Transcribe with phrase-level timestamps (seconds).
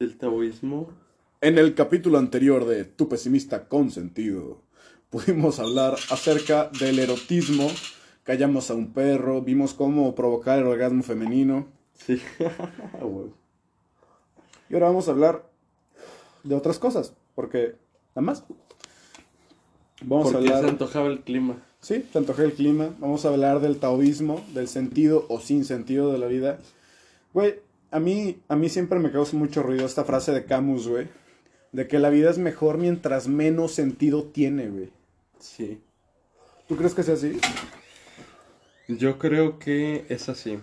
[0.00, 0.88] El taoísmo.
[1.42, 4.62] En el capítulo anterior de Tu pesimista con sentido,
[5.10, 7.68] pudimos hablar acerca del erotismo,
[8.24, 11.66] callamos a un perro, vimos cómo provocar el orgasmo femenino.
[11.94, 12.20] Sí.
[14.70, 15.50] Y ahora vamos a hablar
[16.44, 17.74] de otras cosas, porque
[18.14, 18.44] nada más.
[20.00, 20.62] Vamos Porque a hablar.
[20.62, 21.56] se antojaba el clima.
[21.80, 22.94] Sí, te antojé el clima.
[23.00, 26.60] Vamos a hablar del taoísmo, del sentido o sin sentido de la vida.
[27.34, 27.56] Güey,
[27.90, 31.08] a mí, a mí siempre me causa mucho ruido esta frase de Camus, güey.
[31.72, 34.90] De que la vida es mejor mientras menos sentido tiene, güey.
[35.38, 35.80] Sí.
[36.68, 37.38] ¿Tú crees que sea así?
[38.88, 40.58] Yo creo que es así.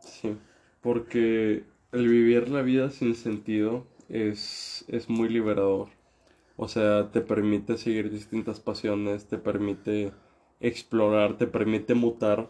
[0.00, 0.36] Sí.
[0.80, 5.88] Porque el vivir la vida sin sentido es, es muy liberador.
[6.56, 10.12] O sea, te permite seguir distintas pasiones, te permite
[10.60, 12.48] explorar, te permite mutar.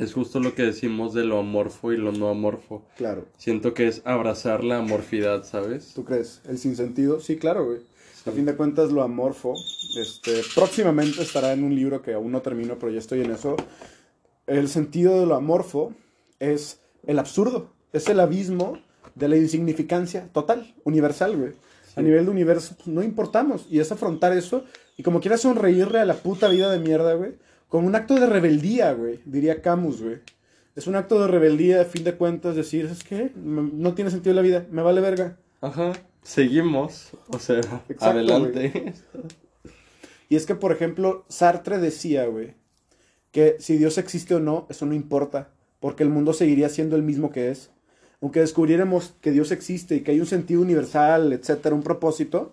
[0.00, 2.82] Es justo lo que decimos de lo amorfo y lo no amorfo.
[2.96, 3.26] Claro.
[3.36, 5.92] Siento que es abrazar la amorfidad, ¿sabes?
[5.94, 6.40] ¿Tú crees?
[6.48, 7.20] ¿El sin sentido?
[7.20, 7.80] Sí, claro, güey.
[8.24, 9.54] A fin de cuentas, lo amorfo,
[9.98, 13.56] este, próximamente estará en un libro que aún no termino, pero ya estoy en eso.
[14.46, 15.92] El sentido de lo amorfo
[16.38, 18.78] es el absurdo, es el abismo
[19.14, 21.52] de la insignificancia total, universal, güey.
[21.96, 23.66] A nivel de universo, pues, no importamos.
[23.68, 24.64] Y es afrontar eso
[24.96, 27.34] y como quieras sonreírle a la puta vida de mierda, güey.
[27.70, 30.18] Como un acto de rebeldía, güey, diría Camus, güey.
[30.74, 34.34] Es un acto de rebeldía, a fin de cuentas, decir, es que no tiene sentido
[34.34, 35.38] la vida, me vale verga.
[35.60, 35.92] Ajá.
[36.22, 37.10] Seguimos.
[37.28, 38.92] O sea, Exacto, adelante.
[40.28, 42.54] Y es que, por ejemplo, Sartre decía, güey,
[43.30, 47.02] que si Dios existe o no, eso no importa, porque el mundo seguiría siendo el
[47.02, 47.70] mismo que es.
[48.20, 52.52] Aunque descubriéramos que Dios existe y que hay un sentido universal, etcétera, un propósito,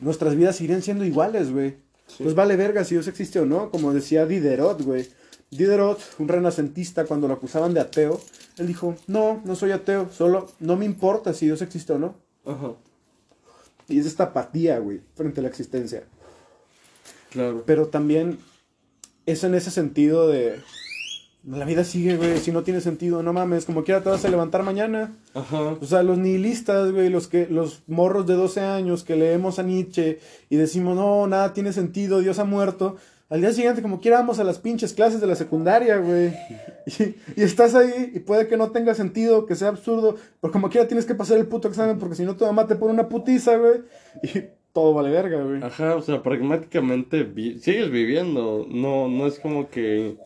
[0.00, 1.76] nuestras vidas seguirían siendo iguales, güey.
[2.18, 5.08] Pues vale verga si Dios existe o no, como decía Diderot, güey.
[5.50, 8.20] Diderot, un renacentista, cuando lo acusaban de ateo,
[8.58, 12.14] él dijo, no, no soy ateo, solo no me importa si Dios existe o no.
[12.44, 12.72] Ajá.
[13.88, 16.04] Y es esta apatía, güey, frente a la existencia.
[17.30, 17.64] Claro.
[17.66, 18.38] Pero también
[19.26, 20.60] es en ese sentido de...
[21.46, 24.28] La vida sigue, güey, si no tiene sentido, no mames, como quiera te vas a
[24.28, 25.16] levantar mañana.
[25.34, 25.76] Ajá.
[25.80, 29.62] O sea, los nihilistas, güey, los, que, los morros de 12 años que leemos a
[29.62, 30.18] Nietzsche
[30.50, 32.96] y decimos, no, nada tiene sentido, Dios ha muerto.
[33.30, 36.32] Al día siguiente, como quiera, vamos a las pinches clases de la secundaria, güey.
[36.98, 40.70] Y, y estás ahí y puede que no tenga sentido, que sea absurdo, pero como
[40.70, 43.08] quiera tienes que pasar el puto examen porque si no tu mamá te pone una
[43.08, 43.82] putiza, güey.
[44.22, 45.62] Y todo vale verga, güey.
[45.62, 48.66] Ajá, o sea, pragmáticamente vi- sigues viviendo.
[48.68, 50.16] No, no es como que.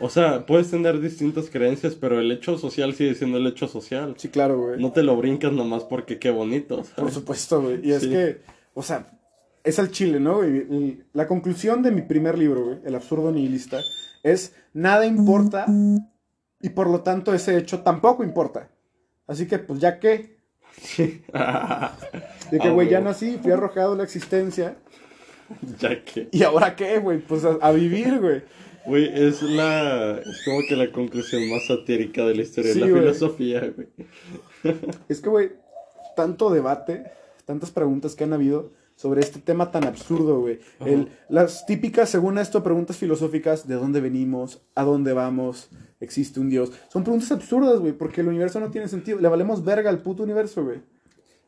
[0.00, 4.14] O sea, puedes tener distintas creencias, pero el hecho social sigue siendo el hecho social.
[4.18, 4.80] Sí, claro, güey.
[4.80, 7.14] No te lo brincas nomás porque qué bonito, Por ¿sabes?
[7.14, 7.80] supuesto, güey.
[7.86, 8.10] Y es Sí.
[8.10, 8.40] que,
[8.74, 9.06] o sea,
[9.62, 10.38] es al chile, ¿no?
[10.38, 11.02] güey?
[11.12, 13.78] La conclusión de mi primer libro, güey, El absurdo nihilista,
[14.22, 15.66] es nada importa
[16.60, 18.70] y por lo tanto ese hecho tampoco importa.
[19.26, 20.38] Así que, pues, ¿ya qué?
[20.82, 21.22] Sí.
[22.50, 24.76] De que, Ah, güey, ya nací, fui arrojado a la existencia.
[25.78, 26.28] ya que.
[26.32, 27.18] ¿Y ahora qué, güey?
[27.20, 28.42] Pues a, a vivir, güey.
[28.86, 30.18] Güey, es la.
[30.18, 33.88] Es como que la conclusión más satírica de la historia Sí, de la filosofía, güey.
[35.08, 35.52] Es que, güey,
[36.16, 37.04] tanto debate,
[37.44, 40.60] tantas preguntas que han habido sobre este tema tan absurdo, güey.
[41.28, 44.62] Las típicas, según esto, preguntas filosóficas, ¿de dónde venimos?
[44.74, 45.68] ¿A dónde vamos?
[46.00, 46.72] ¿Existe un Dios?
[46.92, 49.18] Son preguntas absurdas, güey, porque el universo no tiene sentido.
[49.20, 50.78] Le valemos verga al puto universo, güey.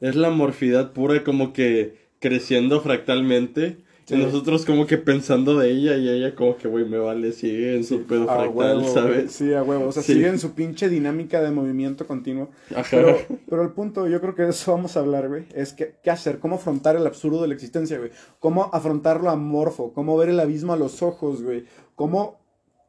[0.01, 3.79] Es la morfidad pura, como que creciendo fractalmente.
[4.07, 4.17] Sí.
[4.17, 7.83] Nosotros como que pensando de ella y ella como que, güey, me vale, sigue en
[7.83, 8.85] su pedo fractal, huevo.
[8.95, 9.33] ¿sabes?
[9.33, 9.89] Sí, a huevo.
[9.89, 10.15] O sea, Sí.
[10.15, 12.51] sigue en su pinche dinámica de movimiento continuo.
[12.71, 12.87] Ajá.
[12.89, 13.17] Pero,
[13.51, 16.11] pero el punto, yo creo que de eso vamos a hablar, güey, es que, qué
[16.13, 18.13] hacer, cómo afrontar el absurdo de la existencia, güey.
[18.39, 21.65] Cómo afrontar lo amorfo, cómo ver el abismo a los ojos, güey.
[21.97, 22.39] Cómo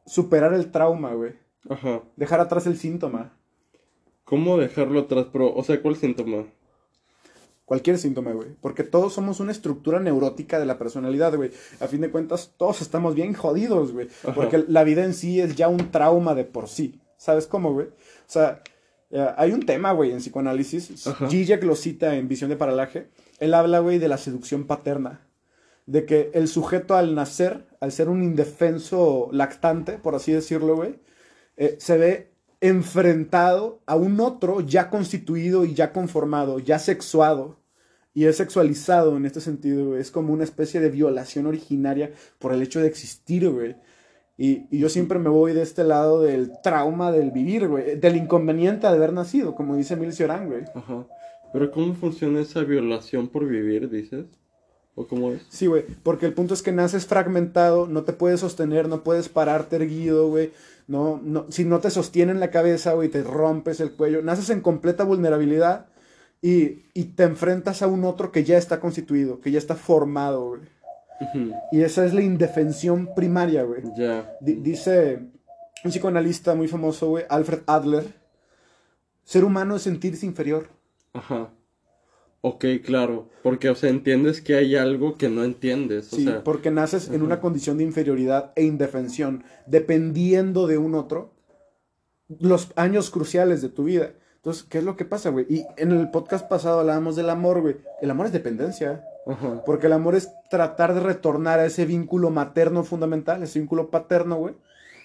[0.06, 1.32] superar el trauma, güey.
[1.68, 2.00] Ajá.
[2.14, 3.32] Dejar atrás el síntoma.
[4.22, 5.26] ¿Cómo dejarlo atrás?
[5.32, 6.44] Pero, o sea, ¿cuál síntoma?
[7.68, 8.48] Cualquier síntoma, güey.
[8.62, 11.50] Porque todos somos una estructura neurótica de la personalidad, güey.
[11.80, 14.08] A fin de cuentas, todos estamos bien jodidos, güey.
[14.34, 16.98] Porque la vida en sí es ya un trauma de por sí.
[17.18, 17.88] ¿Sabes cómo, güey?
[17.88, 17.92] O
[18.24, 18.62] sea,
[19.10, 21.06] eh, hay un tema, güey, en psicoanálisis.
[21.06, 21.28] Ajá.
[21.28, 23.10] Zizek lo cita en Visión de Paralaje.
[23.38, 25.28] Él habla, güey, de la seducción paterna.
[25.84, 31.00] De que el sujeto al nacer, al ser un indefenso lactante, por así decirlo, güey,
[31.58, 32.27] eh, se ve
[32.60, 37.58] enfrentado a un otro ya constituido y ya conformado, ya sexuado
[38.18, 40.00] y es sexualizado en este sentido, güey.
[40.00, 42.10] Es como una especie de violación originaria
[42.40, 43.76] por el hecho de existir, güey.
[44.36, 47.94] Y, y yo siempre me voy de este lado del trauma del vivir, güey.
[47.94, 50.64] Del inconveniente de haber nacido, como dice Emil Cioran, güey.
[50.74, 51.06] Ajá.
[51.52, 54.26] Pero ¿cómo funciona esa violación por vivir, dices?
[54.96, 55.42] ¿O cómo es?
[55.48, 59.28] Sí, güey, porque el punto es que naces fragmentado, no te puedes sostener, no puedes
[59.28, 60.50] pararte erguido, güey.
[60.88, 64.22] No, no, si no te sostienen la cabeza, güey, te rompes el cuello.
[64.22, 65.86] Naces en completa vulnerabilidad
[66.42, 70.48] y, y te enfrentas a un otro que ya está constituido, que ya está formado,
[70.48, 70.62] güey.
[71.72, 73.82] Y esa es la indefensión primaria, güey.
[74.40, 75.18] Dice
[75.84, 78.14] un psicoanalista muy famoso, güey, Alfred Adler,
[79.24, 80.68] ser humano es sentirse inferior.
[81.12, 81.50] Ajá.
[82.40, 83.28] Ok, claro.
[83.42, 86.12] Porque, o sea, entiendes que hay algo que no entiendes.
[86.12, 90.94] O Sí, sea, porque naces en una condición de inferioridad e indefensión, dependiendo de un
[90.94, 91.32] otro,
[92.28, 94.12] los años cruciales de tu vida.
[94.36, 95.46] Entonces, ¿qué es lo que pasa, güey?
[95.48, 97.76] Y en el podcast pasado hablábamos del amor, güey.
[98.00, 99.04] El amor es dependencia.
[99.66, 104.36] Porque el amor es tratar de retornar a ese vínculo materno fundamental, ese vínculo paterno,
[104.36, 104.54] güey,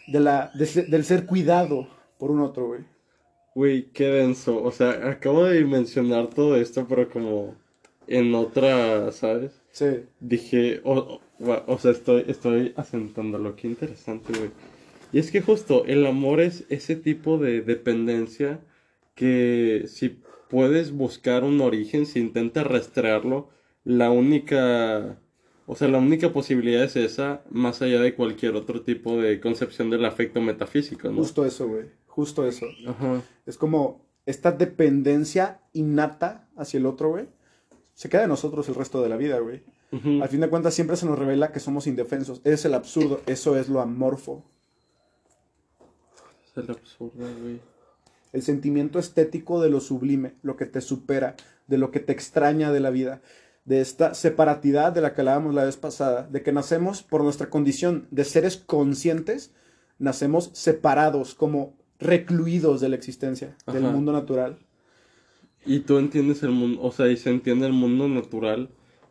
[0.07, 2.85] de la, de del ser cuidado por un otro, güey.
[3.55, 4.63] Güey, qué denso.
[4.63, 7.55] O sea, acabo de mencionar todo esto, pero como
[8.07, 9.61] en otra, ¿sabes?
[9.71, 9.85] Sí,
[10.19, 13.55] Dije, o, o- gua- o sea, estoy, estoy asentándolo.
[13.55, 14.51] Qué interesante, güey.
[15.11, 18.59] Y es que justo el amor es ese tipo de dependencia
[19.15, 20.19] que si
[20.49, 23.49] puedes buscar un origen, si intentas rastrearlo,
[23.83, 25.19] la única,
[25.67, 29.89] o sea, la única posibilidad es esa, más allá de cualquier otro tipo de concepción
[29.91, 31.17] del afecto metafísico, ¿no?
[31.17, 31.85] justo eso, güey.
[32.13, 32.67] Justo eso.
[32.87, 33.23] Ajá.
[33.47, 37.27] Es como esta dependencia innata hacia el otro, güey.
[37.95, 39.63] Se queda en nosotros el resto de la vida, güey.
[40.21, 42.41] Al fin de cuentas siempre se nos revela que somos indefensos.
[42.43, 44.43] Es el absurdo, eso es lo amorfo.
[46.45, 47.59] Es el absurdo, güey.
[48.31, 51.35] El sentimiento estético de lo sublime, lo que te supera,
[51.67, 53.21] de lo que te extraña de la vida,
[53.65, 57.49] de esta separatidad de la que hablábamos la vez pasada, de que nacemos por nuestra
[57.49, 59.51] condición de seres conscientes,
[59.97, 64.59] nacemos separados, como recluidos de la existencia, del mundo natural.
[65.65, 68.69] Y tú entiendes el mundo, o sea, y se entiende el mundo natural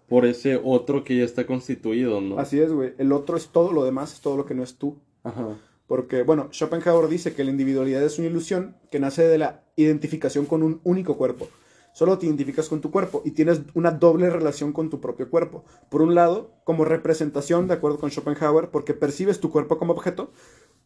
[0.09, 2.39] por ese otro que ya está constituido, ¿no?
[2.39, 2.93] Así es, güey.
[2.99, 4.99] El otro es todo lo demás, es todo lo que no es tú.
[5.23, 5.57] Ajá.
[5.87, 10.47] Porque, bueno, Schopenhauer dice que la individualidad es una ilusión que nace de la identificación
[10.47, 11.49] con un único cuerpo.
[11.93, 15.65] Solo te identificas con tu cuerpo y tienes una doble relación con tu propio cuerpo.
[15.91, 20.33] Por un lado, como representación, de acuerdo con Schopenhauer, porque percibes tu cuerpo como objeto,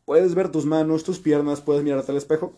[0.06, 2.54] puedes ver tus manos, tus piernas, puedes mirarte al espejo.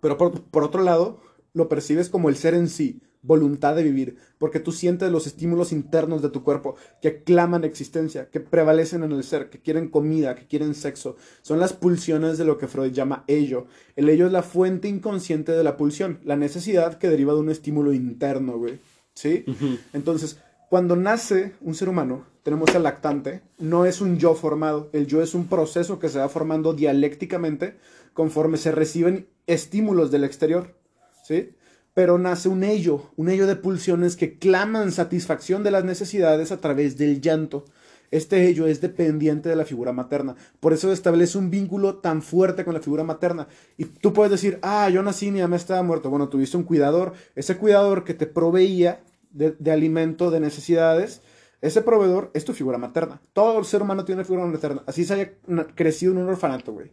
[0.00, 1.20] Pero por, por otro lado,
[1.52, 5.72] lo percibes como el ser en sí, voluntad de vivir, porque tú sientes los estímulos
[5.72, 10.34] internos de tu cuerpo que claman existencia, que prevalecen en el ser, que quieren comida,
[10.34, 11.16] que quieren sexo.
[11.42, 13.66] Son las pulsiones de lo que Freud llama ello.
[13.96, 17.50] El ello es la fuente inconsciente de la pulsión, la necesidad que deriva de un
[17.50, 18.78] estímulo interno, güey.
[19.12, 19.44] ¿Sí?
[19.92, 20.38] Entonces,
[20.70, 25.20] cuando nace un ser humano, tenemos el lactante, no es un yo formado, el yo
[25.20, 27.76] es un proceso que se va formando dialécticamente
[28.12, 30.76] conforme se reciben estímulos del exterior,
[31.24, 31.50] ¿sí?
[31.92, 36.60] Pero nace un ello, un ello de pulsiones que claman satisfacción de las necesidades a
[36.60, 37.64] través del llanto.
[38.12, 40.36] Este ello es dependiente de la figura materna.
[40.60, 43.48] Por eso establece un vínculo tan fuerte con la figura materna.
[43.76, 46.08] Y tú puedes decir, ah, yo nací, mi mamá estaba muerta.
[46.08, 47.12] Bueno, tuviste un cuidador.
[47.34, 49.00] Ese cuidador que te proveía
[49.30, 51.22] de, de alimento, de necesidades,
[51.60, 53.20] ese proveedor es tu figura materna.
[53.32, 54.82] Todo el ser humano tiene una figura materna.
[54.86, 55.32] Así se haya
[55.74, 56.92] crecido en un orfanato, güey.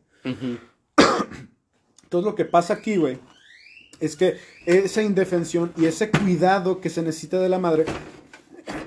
[2.03, 3.19] Entonces lo que pasa aquí, güey,
[3.99, 7.85] es que esa indefensión y ese cuidado que se necesita de la madre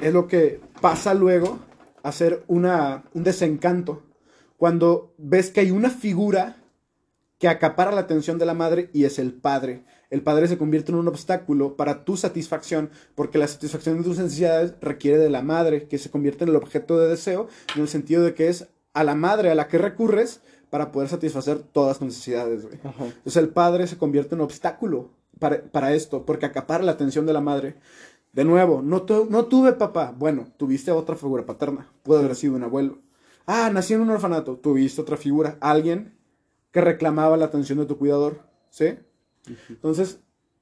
[0.02, 1.58] es lo que pasa luego
[2.02, 4.02] a ser una, un desencanto.
[4.56, 6.56] Cuando ves que hay una figura
[7.38, 9.85] que acapara la atención de la madre y es el padre.
[10.10, 14.18] El padre se convierte en un obstáculo para tu satisfacción, porque la satisfacción de tus
[14.18, 17.46] necesidades requiere de la madre, que se convierte en el objeto de deseo,
[17.76, 21.08] en el sentido de que es a la madre a la que recurres para poder
[21.08, 22.75] satisfacer todas tus necesidades, güey.
[22.85, 27.25] Entonces el padre se convierte en un obstáculo para, para esto, porque acapara la atención
[27.26, 27.76] de la madre.
[28.32, 30.14] De nuevo, no, tu- no tuve papá.
[30.16, 31.88] Bueno, tuviste otra figura paterna.
[32.04, 32.99] Puede haber sido un abuelo.
[33.46, 34.56] Ah, nací en un orfanato.
[34.56, 35.56] Tuviste otra figura.
[35.61, 36.14] Alguien
[36.70, 38.40] que reclamaba la atención de tu cuidador.
[38.70, 38.94] ¿Sí?
[39.68, 40.20] Entonces,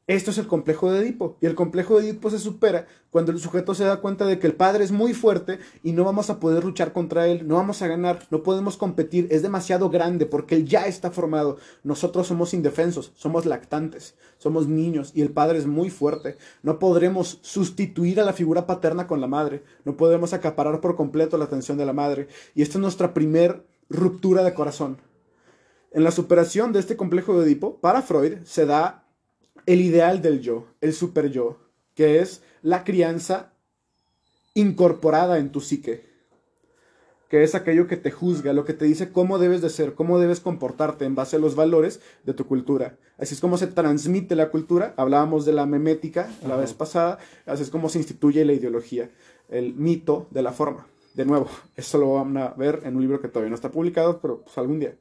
[0.09, 1.37] esto es el complejo de Edipo.
[1.43, 4.47] Y el complejo de Edipo se supera cuando el sujeto se da cuenta de que
[4.47, 7.83] el padre es muy fuerte y no vamos a poder luchar contra él, no vamos
[7.83, 11.59] a ganar, no podemos competir, es demasiado grande porque él ya está formado.
[11.85, 16.39] Nosotros somos indefensos, somos lactantes, somos niños y el padre es muy fuerte.
[16.63, 21.37] No podremos sustituir a la figura paterna con la madre, no podemos acaparar por completo
[21.37, 22.29] la atención de la madre.
[22.55, 24.97] Y esta es nuestra primer ruptura de corazón.
[25.91, 29.05] En la superación de este complejo de Edipo, para Freud, se da
[29.65, 31.59] el ideal del yo, el super yo,
[31.95, 33.53] que es la crianza
[34.55, 36.05] incorporada en tu psique,
[37.29, 40.19] que es aquello que te juzga, lo que te dice cómo debes de ser, cómo
[40.19, 42.99] debes comportarte en base a los valores de tu cultura.
[43.19, 46.57] Así es como se transmite la cultura, hablábamos de la memética la Ajá.
[46.59, 49.11] vez pasada, así es como se instituye la ideología,
[49.49, 50.87] el mito de la forma.
[51.15, 54.21] De nuevo, eso lo van a ver en un libro que todavía no está publicado,
[54.21, 54.95] pero pues algún día.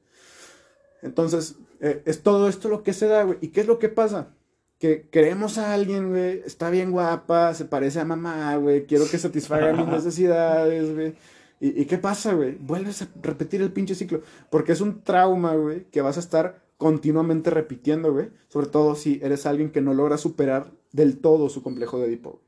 [1.02, 3.38] Entonces, eh, es todo esto lo que se da, güey.
[3.42, 4.34] ¿Y qué es lo que pasa?
[4.80, 9.18] que queremos a alguien, güey, está bien guapa, se parece a mamá, güey, quiero que
[9.18, 11.16] satisfaga mis necesidades, güey.
[11.60, 12.56] ¿Y, ¿Y qué pasa, güey?
[12.60, 14.22] Vuelves a repetir el pinche ciclo.
[14.52, 18.30] Porque es un trauma, güey, que vas a estar continuamente repitiendo, güey.
[18.48, 22.44] Sobre todo si eres alguien que no logra superar del todo su complejo de Edipo.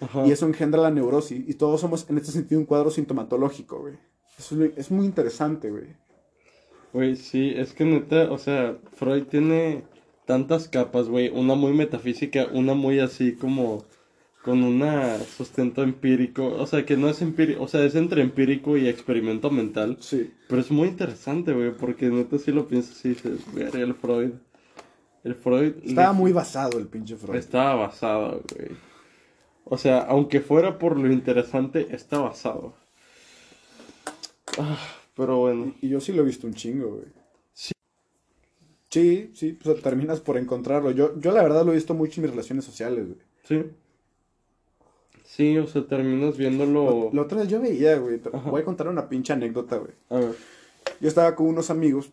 [0.00, 0.26] Ajá.
[0.26, 1.46] Y eso engendra la neurosis.
[1.46, 3.98] Y todos somos, en este sentido, un cuadro sintomatológico, güey.
[4.38, 5.94] Eso es muy interesante, güey.
[6.96, 9.82] Güey, sí, es que neta, o sea, Freud tiene
[10.24, 11.28] tantas capas, güey.
[11.28, 13.84] Una muy metafísica, una muy así como
[14.42, 16.46] con una sustento empírico.
[16.58, 19.98] O sea, que no es empírico, o sea, es entre empírico y experimento mental.
[20.00, 20.32] Sí.
[20.48, 24.30] Pero es muy interesante, güey, porque neta si lo piensas y dices, güey, el Freud.
[25.22, 25.74] El Freud.
[25.84, 27.36] Estaba le- muy basado el pinche Freud.
[27.36, 28.70] Estaba basado, güey.
[29.64, 32.72] O sea, aunque fuera por lo interesante, está basado.
[34.58, 34.78] Ah,
[35.16, 35.74] pero bueno.
[35.80, 37.06] Y yo sí lo he visto un chingo, güey.
[37.52, 37.72] Sí.
[38.90, 40.90] Sí, sí, pues terminas por encontrarlo.
[40.90, 43.18] Yo, yo la verdad lo he visto mucho en mis relaciones sociales, güey.
[43.44, 43.64] Sí.
[45.24, 47.10] Sí, o sea, terminas viéndolo.
[47.12, 48.20] La otra vez yo veía, güey.
[48.44, 49.92] Voy a contar una pinche anécdota, güey.
[50.10, 50.34] A ver.
[51.00, 52.10] Yo estaba con unos amigos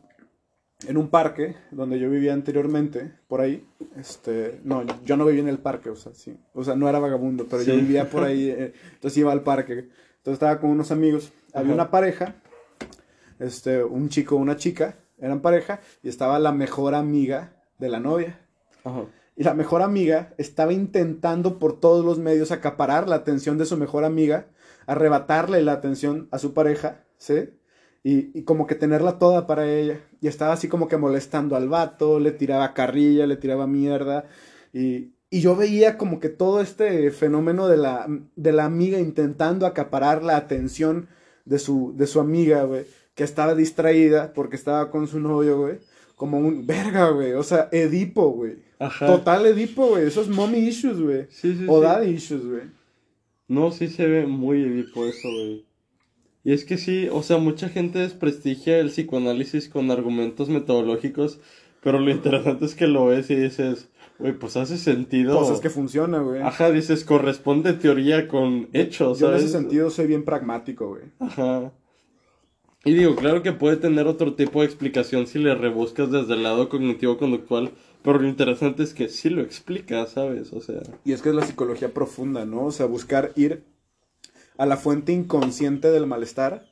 [0.87, 3.65] en un parque donde yo vivía anteriormente, por ahí.
[3.97, 6.37] Este, no, yo no vivía en el parque, o sea, sí.
[6.53, 9.89] O sea, no era vagabundo, pero yo vivía por ahí, eh, entonces iba al parque.
[10.17, 11.31] Entonces estaba con unos amigos.
[11.53, 11.73] Había Ajá.
[11.75, 12.35] una pareja,
[13.39, 18.39] este, un chico, una chica, eran pareja, y estaba la mejor amiga de la novia.
[18.83, 19.05] Ajá.
[19.35, 23.77] Y la mejor amiga estaba intentando por todos los medios acaparar la atención de su
[23.77, 24.45] mejor amiga,
[24.85, 27.49] arrebatarle la atención a su pareja, ¿sí?
[28.03, 29.99] Y, y como que tenerla toda para ella.
[30.21, 34.25] Y estaba así como que molestando al vato, le tiraba carrilla, le tiraba mierda.
[34.71, 39.65] Y, y yo veía como que todo este fenómeno de la, de la amiga intentando
[39.65, 41.07] acaparar la atención
[41.45, 45.79] de su, de su amiga, güey, que estaba distraída porque estaba con su novio, güey.
[46.15, 47.33] Como un verga, güey.
[47.33, 48.57] O sea, Edipo, güey.
[48.79, 49.07] Ajá.
[49.07, 50.07] Total Edipo, güey.
[50.07, 51.27] Esos mommy issues, güey.
[51.29, 51.83] Sí, sí, O sí.
[51.85, 52.63] daddy issues, güey.
[53.47, 55.65] No, sí se ve muy edipo eso, güey.
[56.45, 61.39] Y es que sí, o sea, mucha gente desprestigia el psicoanálisis con argumentos metodológicos,
[61.81, 63.89] pero lo interesante es que lo ves y dices,
[64.19, 65.37] güey, pues hace sentido.
[65.37, 66.41] Cosas que funcionan, güey.
[66.41, 71.03] Ajá, dices, corresponde teoría con hechos, Yo en ese sentido soy bien pragmático, güey.
[71.19, 71.71] Ajá.
[72.85, 76.43] Y digo, claro que puede tener otro tipo de explicación si le rebuscas desde el
[76.43, 77.71] lado cognitivo-conductual,
[78.03, 80.51] pero lo interesante es que sí lo explica, ¿sabes?
[80.53, 82.65] O sea, Y es que es la psicología profunda, ¿no?
[82.65, 83.63] O sea, buscar ir
[84.57, 86.65] a la fuente inconsciente del malestar,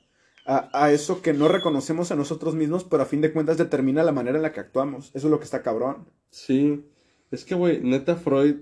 [0.45, 4.03] a, a eso que no reconocemos a nosotros mismos, pero a fin de cuentas determina
[4.03, 5.11] la manera en la que actuamos.
[5.13, 6.07] Eso es lo que está cabrón.
[6.29, 6.85] sí.
[7.31, 8.57] Es que, güey, neta Freud.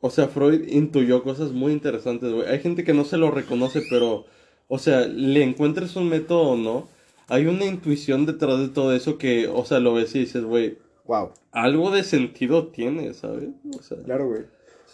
[0.00, 2.46] O sea, Freud intuyó cosas muy interesantes, güey.
[2.48, 4.26] Hay gente que no se lo reconoce, pero.
[4.74, 6.88] O sea, le encuentres un método o no.
[7.28, 10.78] Hay una intuición detrás de todo eso que, o sea, lo ves y dices, güey,
[11.04, 11.32] Wow.
[11.50, 13.50] algo de sentido tiene, ¿sabes?
[13.78, 14.42] O sea, Claro, güey.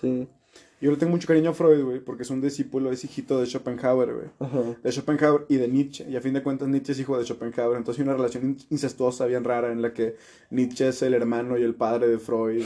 [0.00, 0.26] sí.
[0.80, 3.46] Yo le tengo mucho cariño a Freud, güey, porque es un discípulo, es hijito de
[3.46, 4.26] Schopenhauer, güey.
[4.40, 4.76] Ajá.
[4.82, 6.06] de Schopenhauer y de Nietzsche.
[6.08, 7.76] Y a fin de cuentas Nietzsche es hijo de Schopenhauer.
[7.78, 10.16] Entonces hay una relación in- incestuosa bien rara en la que
[10.50, 12.64] Nietzsche es el hermano y el padre de Freud.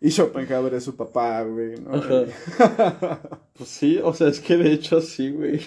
[0.00, 1.74] Y Schopenhauer es su papá, güey.
[1.80, 1.94] ¿no?
[1.94, 3.20] Ajá.
[3.58, 5.60] Pues sí, o sea, es que de hecho sí, güey.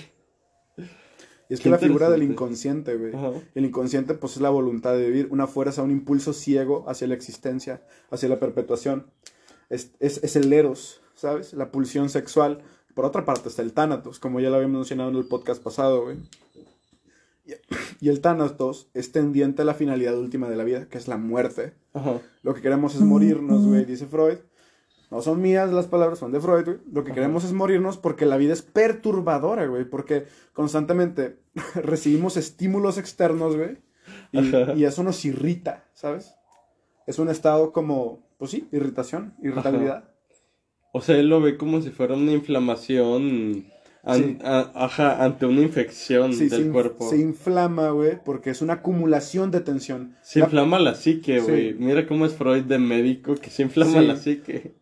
[1.52, 3.14] Y es que la figura del inconsciente, güey.
[3.14, 3.34] Ajá.
[3.56, 7.14] El inconsciente, pues, es la voluntad de vivir, una fuerza, un impulso ciego hacia la
[7.14, 9.08] existencia, hacia la perpetuación.
[9.70, 11.52] Es, es, es el eros, ¿sabes?
[11.52, 12.62] La pulsión sexual.
[12.96, 16.04] Por otra parte está el tánatos, como ya lo habíamos mencionado en el podcast pasado,
[16.04, 16.20] güey.
[18.00, 21.18] Y, el tánatos es tendiente a la finalidad última de la vida, que es la
[21.18, 21.74] muerte.
[21.92, 22.22] Ajá.
[22.44, 24.38] Lo que queremos es morirnos, güey, dice Freud.
[25.12, 26.78] No son mías las palabras, son de Freud, güey.
[26.92, 27.16] Lo que Ajá.
[27.16, 29.84] queremos es morirnos porque la vida es perturbadora, güey.
[29.86, 31.38] Porque constantemente
[31.76, 33.78] recibimos estímulos externos, güey.
[34.32, 36.34] Y, y eso nos irrita, ¿sabes?
[37.08, 40.06] Es un estado como, pues sí, irritación, irritabilidad.
[40.94, 43.66] O sea, él lo ve como si fuera una inflamación
[44.04, 44.38] an- Sí.
[44.44, 47.10] a- ajá, ante una infección Sí, del se, cuerpo.
[47.10, 50.16] se inflama, güey, porque es una acumulación de tensión.
[50.22, 51.46] Se La- inflama la psique, Sí.
[51.48, 51.74] güey.
[51.74, 54.74] Mira cómo es Freud de médico que se inflama la psique.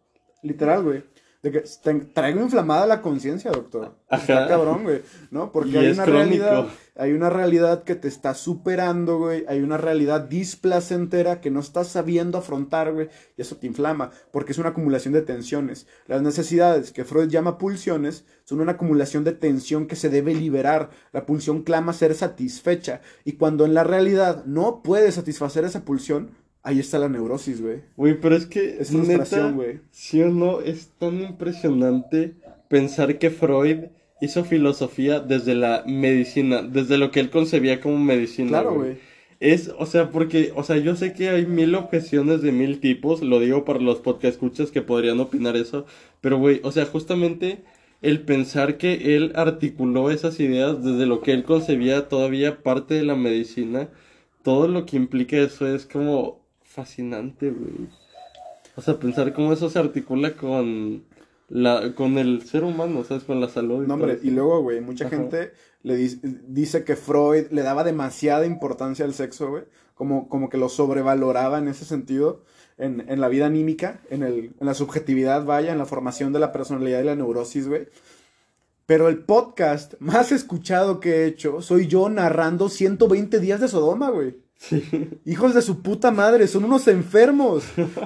[0.43, 1.03] Literal, güey.
[1.41, 3.95] De que te- traigo inflamada la conciencia, doctor.
[4.11, 4.47] Está Ajá.
[4.49, 5.01] cabrón, güey.
[5.31, 5.53] ¿No?
[5.53, 6.43] Porque Y hay una crónico.
[6.45, 6.67] realidad.
[6.97, 9.45] Hay una realidad que te está superando, güey.
[9.47, 13.07] Hay una realidad displacentera que no estás sabiendo afrontar, güey.
[13.37, 14.11] Y eso te inflama.
[14.31, 15.87] Porque es una acumulación de tensiones.
[16.07, 20.89] Las necesidades que Freud llama pulsiones son una acumulación de tensión que se debe liberar.
[21.13, 22.99] La pulsión clama ser satisfecha.
[23.23, 26.31] Y cuando en la realidad no puede satisfacer esa pulsión,
[26.63, 27.81] ahí está la neurosis, güey.
[27.95, 29.79] Güey, pero es que Es neta, güey.
[29.91, 32.35] sí o no, es tan impresionante
[32.67, 33.85] pensar que Freud
[34.21, 38.49] hizo filosofía desde la medicina, desde lo que él concebía como medicina.
[38.49, 38.97] Claro, güey.
[39.39, 43.21] Es, o sea, porque, o sea, yo sé que hay mil objeciones de mil tipos,
[43.21, 45.85] lo digo para los podcast escuchas que podrían opinar eso,
[46.19, 47.59] pero güey, o sea, justamente
[48.01, 53.03] el pensar que él articuló esas ideas desde lo que él concebía todavía parte de
[53.03, 53.89] la medicina,
[54.43, 56.41] todo lo que implica eso es como
[56.79, 57.89] fascinante, güey.
[58.75, 61.03] O sea, pensar cómo eso se articula con
[61.49, 63.23] la con el ser humano, ¿sabes?
[63.23, 63.83] Con la salud.
[63.83, 65.51] Y no, hombre, y luego, güey, mucha gente
[65.83, 69.63] le dice que Freud le daba demasiada importancia al sexo, güey.
[69.95, 72.43] Como, como que lo sobrevaloraba en ese sentido,
[72.77, 76.39] en, en la vida anímica, en, el, en la subjetividad, vaya, en la formación de
[76.39, 77.89] la personalidad y la neurosis, güey.
[78.85, 84.09] Pero el podcast más escuchado que he hecho soy yo narrando 120 días de Sodoma,
[84.09, 84.37] güey.
[85.25, 87.63] Hijos de su puta madre, son unos enfermos.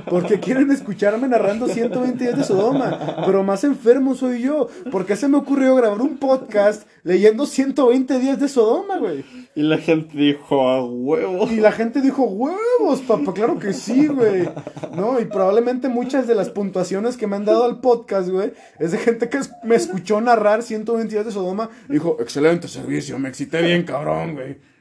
[0.10, 3.24] Porque quieren escucharme narrando 120 días de Sodoma.
[3.26, 4.68] Pero más enfermo soy yo.
[4.92, 9.26] Porque se me ocurrió grabar un podcast leyendo 120 días de Sodoma, güey.
[9.56, 11.52] Y la gente dijo, a huevos.
[11.52, 13.34] Y la gente dijo, huevos, papá.
[13.34, 14.48] Claro que sí, güey.
[14.96, 18.92] No, y probablemente muchas de las puntuaciones que me han dado al podcast, güey, es
[18.92, 21.70] de gente que me escuchó narrar 120 días de Sodoma.
[21.90, 24.73] Y dijo, excelente servicio, me excité bien, cabrón, güey.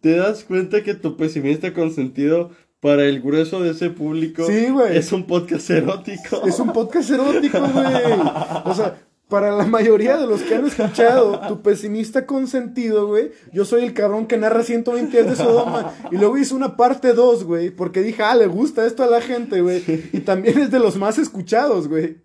[0.00, 5.26] ¿Te das cuenta que tu pesimista consentido para el grueso de ese público es un
[5.26, 6.46] podcast erótico?
[6.46, 8.20] Es un podcast erótico, güey.
[8.64, 13.64] O sea, para la mayoría de los que han escuchado tu pesimista consentido, güey, yo
[13.64, 15.94] soy el cabrón que narra 120 días de Sodoma.
[16.10, 19.22] Y luego hice una parte 2, güey, porque dije, ah, le gusta esto a la
[19.22, 19.82] gente, güey.
[20.12, 22.18] Y también es de los más escuchados, güey.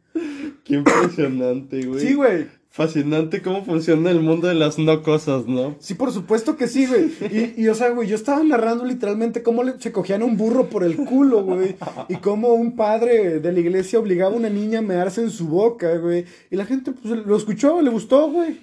[0.66, 2.02] Qué impresionante, güey.
[2.06, 2.48] Sí, güey.
[2.78, 5.76] Fascinante cómo funciona el mundo de las no cosas, ¿no?
[5.80, 7.12] Sí, por supuesto que sí, güey.
[7.32, 10.84] Y, y o sea, güey, yo estaba narrando literalmente cómo se cogían un burro por
[10.84, 11.76] el culo, güey.
[12.08, 15.48] Y cómo un padre de la iglesia obligaba a una niña a mearse en su
[15.48, 16.26] boca, güey.
[16.52, 18.60] Y la gente, pues, lo escuchó, le gustó, güey.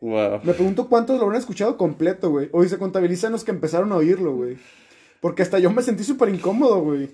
[0.00, 0.42] Wow.
[0.44, 2.48] Me pregunto cuántos lo habrán escuchado completo, güey.
[2.62, 4.56] Si se contabilizan los que empezaron a oírlo, güey.
[5.20, 7.10] Porque hasta yo me sentí súper incómodo, güey.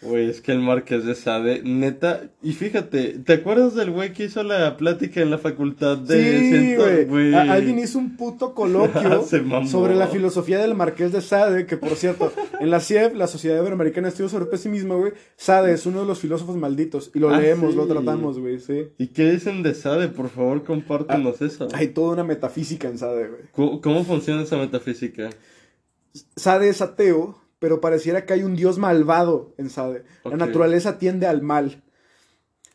[0.00, 4.24] Güey, es que el Marqués de Sade, neta, y fíjate, ¿te acuerdas del güey que
[4.24, 7.34] hizo la plática en la facultad de Sí, güey.
[7.34, 9.24] Alguien hizo un puto coloquio
[9.66, 13.58] sobre la filosofía del Marqués de Sade, que por cierto, en la CIEF, la Sociedad
[13.60, 17.30] Iberoamericana de Estudios sobre Pesimismo, güey, Sade es uno de los filósofos malditos, y lo
[17.30, 18.90] ah, leemos, lo tratamos, güey, sí.
[18.98, 20.06] ¿Y qué dicen de Sade?
[20.08, 21.68] Por favor, compártenos ah, eso.
[21.74, 23.42] Hay toda una metafísica en Sade, güey.
[23.50, 25.30] ¿Cómo, ¿Cómo funciona esa metafísica?
[26.36, 30.04] Sade es ateo pero pareciera que hay un dios malvado en Sade.
[30.24, 31.82] La naturaleza tiende al mal.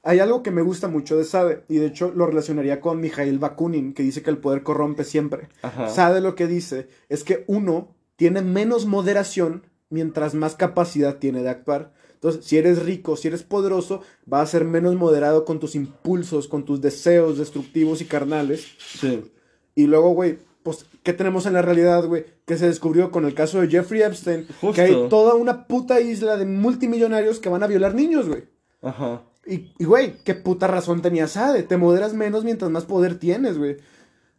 [0.04, 3.39] Hay algo que me gusta mucho de Sade, y de hecho lo relacionaría con Mijail
[3.39, 5.48] Bakunin, que dice que el poder corrompe siempre.
[5.88, 11.50] Sade lo que dice es que uno tiene menos moderación mientras más capacidad tiene de
[11.50, 11.93] actuar.
[12.15, 16.48] Entonces, si eres rico, si eres poderoso, vas a ser menos moderado con tus impulsos,
[16.48, 18.65] con tus deseos destructivos y carnales.
[18.80, 19.30] Sí.
[19.76, 22.26] Y luego, güey, pues, ¿qué tenemos en la realidad, güey?
[22.46, 26.38] Que se descubrió con el caso de Jeffrey Epstein, que hay toda una puta isla
[26.38, 28.44] de multimillonarios que van a violar niños, güey.
[28.82, 29.24] Ajá.
[29.46, 31.63] Y, güey, ¿qué puta razón tenía Sade?
[31.63, 33.78] Te moderas menos mientras más poder tienes, güey.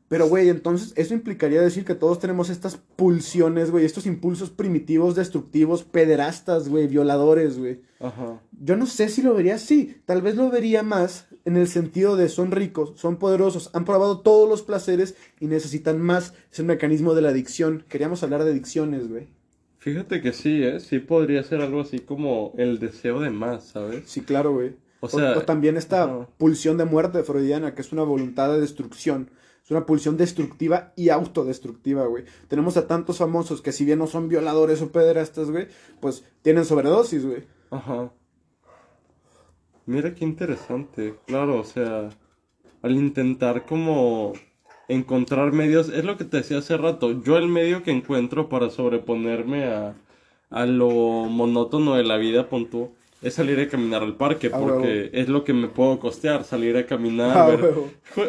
[0.08, 5.14] Pero, güey, entonces eso implicaría decir que todos tenemos estas pulsiones, güey, estos impulsos primitivos,
[5.14, 7.82] destructivos, pederastas, güey, violadores, güey.
[8.00, 8.40] Ajá.
[8.52, 10.00] Yo no sé si lo vería así.
[10.06, 14.20] Tal vez lo vería más en el sentido de son ricos, son poderosos, han probado
[14.20, 16.34] todos los placeres y necesitan más.
[16.50, 17.84] Es el mecanismo de la adicción.
[17.88, 19.28] Queríamos hablar de adicciones, güey.
[19.78, 20.80] Fíjate que sí, ¿eh?
[20.80, 24.04] Sí podría ser algo así como el deseo de más, ¿sabes?
[24.06, 24.76] Sí, claro, güey.
[25.00, 29.28] O, sea, también esta pulsión de muerte freudiana, que es una voluntad de destrucción.
[29.62, 32.24] Es una pulsión destructiva y autodestructiva, güey.
[32.48, 35.68] Tenemos a tantos famosos que si bien no son violadores o pederastas, güey,
[36.00, 37.44] pues tienen sobredosis, güey.
[37.70, 38.10] Ajá.
[39.86, 41.14] Mira qué interesante.
[41.26, 42.10] Claro, o sea,
[42.82, 44.32] al intentar como
[44.88, 48.70] encontrar medios, es lo que te decía hace rato, yo el medio que encuentro para
[48.70, 49.96] sobreponerme a,
[50.50, 52.68] a lo monótono de la vida, pon
[53.24, 56.84] es salir a caminar al parque, porque es lo que me puedo costear, salir a
[56.84, 57.74] caminar, ver,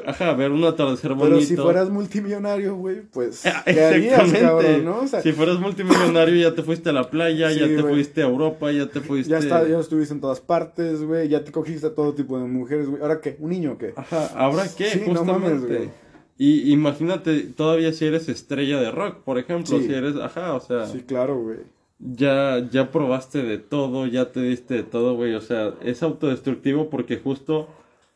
[0.05, 1.35] ajá, ver un atardecer bonito.
[1.35, 5.07] Pero si fueras multimillonario, güey, pues, ah, ¿qué harías, cabrón, no?
[5.07, 8.87] si fueras multimillonario ya te fuiste a la playa, ya te fuiste a Europa, ya
[8.87, 9.31] te fuiste...
[9.31, 12.45] Ya, está, ya estuviste en todas partes, güey, ya te cogiste a todo tipo de
[12.45, 13.01] mujeres, güey.
[13.01, 13.35] ¿Ahora qué?
[13.39, 13.93] ¿Un niño o qué?
[13.97, 15.03] Ajá, ¿ahora qué?
[15.05, 15.89] Justamente.
[16.37, 20.85] y imagínate, todavía si eres estrella de rock, por ejemplo, si eres, ajá, o sea...
[20.87, 25.33] Sí, claro, güey ya, ya probaste de todo, ya te diste de todo, güey.
[25.35, 27.67] O sea, es autodestructivo porque justo...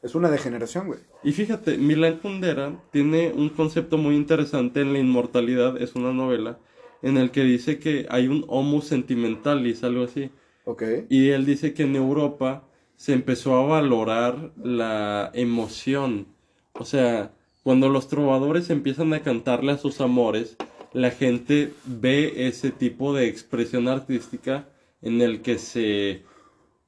[0.01, 0.99] Es una degeneración, güey.
[1.23, 6.57] Y fíjate, Milan Kundera tiene un concepto muy interesante en la inmortalidad, es una novela,
[7.01, 10.31] en el que dice que hay un homo sentimentalis, algo así.
[10.63, 10.83] Ok.
[11.09, 12.63] Y él dice que en Europa
[12.95, 16.27] se empezó a valorar la emoción.
[16.73, 20.57] O sea, cuando los trovadores empiezan a cantarle a sus amores,
[20.93, 24.67] la gente ve ese tipo de expresión artística
[25.01, 26.23] en el que se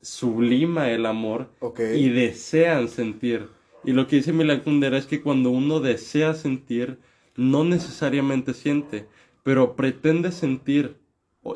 [0.02, 1.50] sublima el amor
[1.96, 3.48] y desean sentir.
[3.84, 7.00] Y lo que dice Milan Kundera es que cuando uno desea sentir,
[7.36, 9.08] no necesariamente siente,
[9.44, 10.98] pero pretende sentir.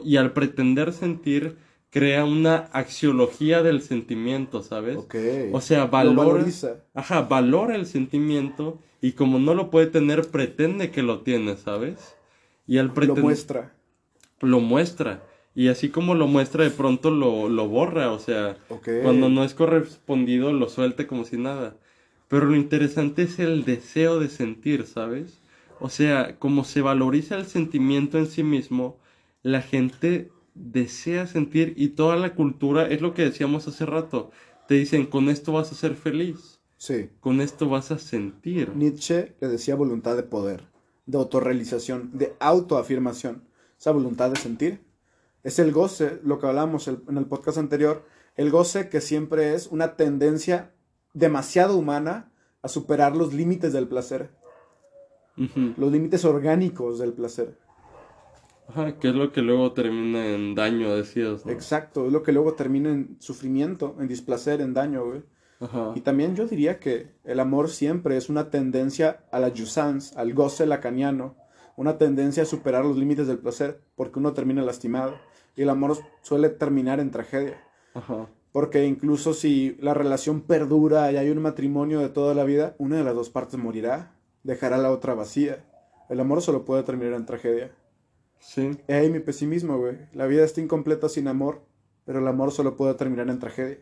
[0.04, 1.58] Y al pretender sentir,
[1.92, 4.98] crea una axiología del sentimiento, ¿sabes?
[5.52, 6.84] O sea, Lo valora, valoriza.
[6.94, 12.15] ajá, valora el sentimiento y como no lo puede tener, pretende que lo tiene, ¿sabes?
[12.68, 13.74] Y al Lo pretender muestra.
[14.42, 15.24] lo muestra.
[15.54, 18.12] Y así como lo muestra, de pronto lo, lo borra.
[18.12, 18.58] O sea,
[19.04, 21.76] cuando no es correspondido, lo suelte como si nada.
[22.28, 25.40] Pero lo interesante es el deseo de sentir, ¿sabes?
[25.80, 28.98] O sea, como se valoriza el sentimiento en sí mismo,
[29.44, 34.32] la gente desea sentir y toda la cultura, es lo que decíamos hace rato,
[34.68, 37.10] te dicen, con esto vas a ser feliz, Sí.
[37.20, 38.72] con esto vas a sentir.
[38.76, 40.64] Nietzsche le decía voluntad de poder,
[41.06, 43.44] de autorrealización, de autoafirmación.
[43.78, 44.86] Esa voluntad de sentir
[45.44, 48.04] es el goce, lo que hablamos en el podcast anterior,
[48.36, 50.74] el goce que siempre es una tendencia
[51.14, 52.32] demasiado humana
[52.64, 54.32] a superar los límites del placer,
[55.36, 57.60] los límites orgánicos del placer.
[58.68, 61.52] Ajá, que es lo que luego termina en daño, decías, ¿no?
[61.52, 65.22] Exacto, es lo que luego termina en sufrimiento, en displacer, en daño, güey.
[65.66, 65.94] Ajá.
[65.96, 70.34] Y también yo diría que el amor siempre es una tendencia a la jouissance, al
[70.34, 71.36] goce lacaniano,
[71.76, 75.16] una tendencia a superar los límites del placer, porque uno termina lastimado.
[75.56, 77.62] Y el amor suele terminar en tragedia.
[77.94, 78.28] Ajá.
[78.52, 82.98] Porque incluso si la relación perdura y hay un matrimonio de toda la vida, una
[82.98, 85.66] de las dos partes morirá, dejará la otra vacía.
[86.10, 87.72] El amor solo puede terminar en tragedia.
[88.40, 88.72] Sí.
[88.88, 89.98] Y ahí mi pesimismo, güey.
[90.14, 91.66] La vida está incompleta sin amor,
[92.06, 93.80] pero el amor solo puede terminar en tragedia.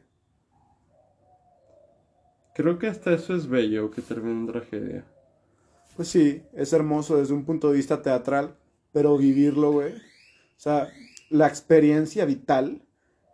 [2.54, 5.06] Creo que hasta eso es bello, que termine en tragedia.
[5.96, 8.56] Pues sí, es hermoso desde un punto de vista teatral,
[8.92, 9.94] pero vivirlo, güey.
[9.94, 10.90] O sea,
[11.30, 12.82] la experiencia vital.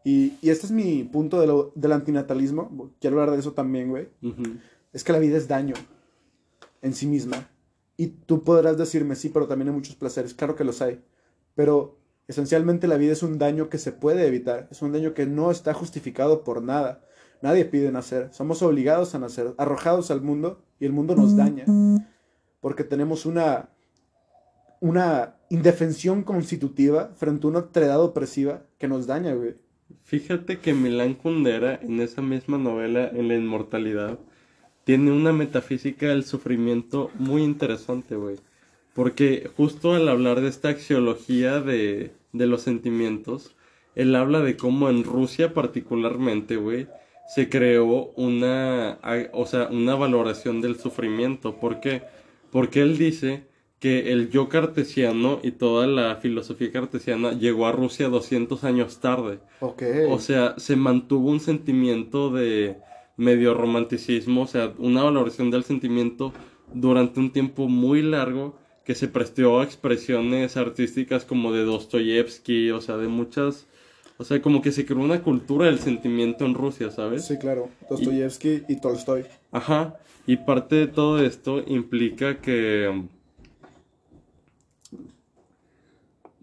[0.06, 2.94] Y, y este es mi punto de lo- del antinatalismo.
[3.02, 4.08] Quiero hablar de eso también, güey.
[4.94, 5.76] Es que la vida es daño
[6.82, 7.50] en sí misma.
[7.98, 10.34] Y tú podrás decirme, sí, pero también hay muchos placeres.
[10.34, 11.04] Claro que los hay.
[11.56, 11.98] Pero
[12.30, 14.70] esencialmente la vida es un daño que se puede evitar.
[14.72, 17.04] Es un daño que no está justificado por nada.
[17.42, 18.30] Nadie pide nacer.
[18.32, 21.66] Somos obligados a nacer, arrojados al mundo y el mundo nos daña.
[22.60, 23.70] Porque tenemos una,
[24.82, 29.56] una indefensión constitutiva frente a una otredad opresiva que nos daña, güey.
[30.04, 34.20] Fíjate que Milán Kundera, en esa misma novela, en la inmortalidad,
[34.84, 38.38] tiene una metafísica del sufrimiento muy interesante, güey.
[38.94, 43.56] Porque justo al hablar de esta axiología de, de los sentimientos,
[43.96, 46.88] él habla de cómo en Rusia particularmente, güey,
[47.30, 48.98] se creó una,
[49.34, 51.60] o sea, una valoración del sufrimiento.
[51.60, 52.02] ¿Por qué?
[52.52, 53.44] Porque él dice
[53.80, 59.40] que el yo cartesiano y toda la filosofía cartesiana llegó a Rusia 200 años tarde.
[60.10, 62.78] O sea, se mantuvo un sentimiento de
[63.16, 66.34] medio romanticismo, o sea, una valoración del sentimiento
[66.74, 72.82] durante un tiempo muy largo que se prestó a expresiones artísticas como de Dostoyevsky, o
[72.82, 73.68] sea, de muchas,
[74.20, 77.26] o sea, como que se creó una cultura del sentimiento en Rusia, ¿sabes?
[77.26, 77.70] sí, claro.
[77.90, 79.24] Dostoyevsky y Tolstoy.
[79.50, 79.96] Ajá,
[80.28, 83.06] y parte de todo esto implica que...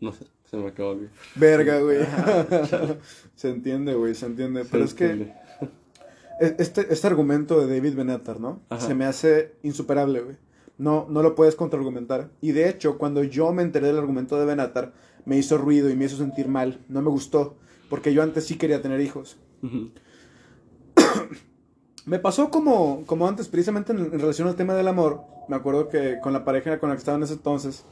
[0.01, 1.13] No sé, se me acaba de olvidar.
[1.35, 1.99] Verga, güey.
[3.37, 4.65] se entiende, güey, se entiende.
[4.71, 5.05] Pero es que
[6.41, 8.61] e- este, este argumento de David Benatar, ¿no?
[8.71, 8.87] Ajá.
[8.87, 10.37] Se me hace insuperable, güey.
[10.79, 12.31] No, no lo puedes contraargumentar.
[12.41, 14.95] Y de hecho, cuando yo me enteré del argumento de Benatar,
[15.27, 16.81] me hizo ruido y me hizo sentir mal.
[16.89, 17.57] No me gustó.
[17.89, 19.37] Porque yo antes sí quería tener hijos.
[22.07, 25.23] Me pasó como, como antes, precisamente en, en relación al tema del amor.
[25.49, 27.85] Me acuerdo que con la pareja con la que estaba en ese entonces,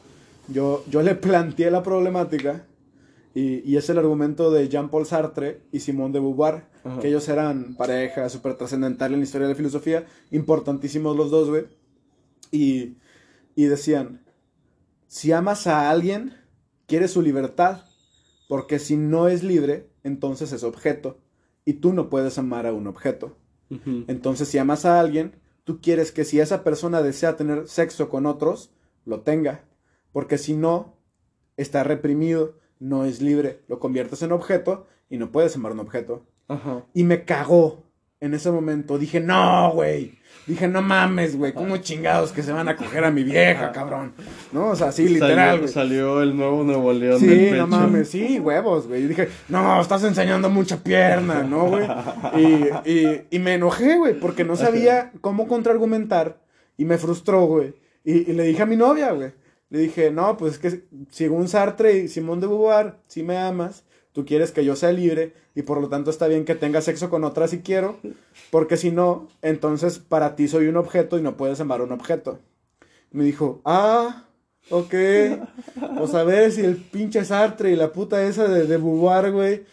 [0.49, 2.67] yo, yo le planteé la problemática.
[3.35, 6.67] Y, y es el argumento de Jean-Paul Sartre y Simone de Beauvoir,
[7.01, 11.51] que ellos eran pareja súper trascendental en la historia de la filosofía, importantísimos los dos,
[11.51, 11.65] güey.
[12.53, 12.97] Y,
[13.57, 14.25] y decían,
[15.09, 16.35] si amas a alguien,
[16.87, 17.81] quieres su libertad,
[18.55, 21.19] porque si no es libre, entonces es objeto,
[21.65, 23.37] y tú no puedes amar a un objeto.
[24.07, 28.27] Entonces, si amas a alguien, tú quieres que si esa persona desea tener sexo con
[28.27, 28.71] otros,
[29.07, 29.65] lo tenga.
[30.13, 30.95] Porque si no,
[31.57, 36.25] está reprimido, no es libre, lo conviertes en objeto y no puedes amar un objeto.
[36.47, 36.87] Ajá.
[36.95, 37.83] Y me cagó
[38.25, 38.99] en ese momento.
[38.99, 40.19] Dije, no, güey.
[40.47, 41.55] Dije, no mames, güey.
[41.55, 44.13] ¿Cómo chingados que se van a coger a mi vieja, cabrón?
[44.53, 47.67] No, o sea, sí, literal, Salió, salió el nuevo Nuevo León Sí, del no pecho.
[47.67, 49.05] mames, sí, huevos, güey.
[49.05, 51.87] Y dije, no, estás enseñando mucha pierna, ¿no, güey?
[52.37, 56.39] Y, y, y me enojé, güey, porque no sabía cómo contraargumentar
[56.77, 57.75] y me frustró, güey.
[58.05, 59.33] Y, y le dije a mi novia, güey.
[59.71, 63.85] Le dije, no, pues es que según Sartre y Simón de Beauvoir, si me amas,
[64.15, 67.11] tú quieres que yo sea libre y por lo tanto está bien que tenga sexo
[67.11, 67.99] con otra si quiero,
[68.51, 72.39] porque si no, entonces para ti soy un objeto y no puedes amar un objeto.
[73.11, 74.25] Me dijo, ah,
[74.71, 74.95] ok,
[75.99, 79.65] pues a ver si el pinche Sartre y la puta esa de, de güey,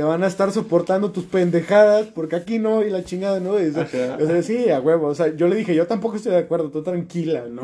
[0.00, 3.60] te van a estar soportando tus pendejadas, porque aquí no, y la chingada, ¿no?
[3.60, 6.38] Y, o sea, sí, a huevo, o sea, yo le dije, yo tampoco estoy de
[6.38, 7.60] acuerdo, tú tranquila, ¿no?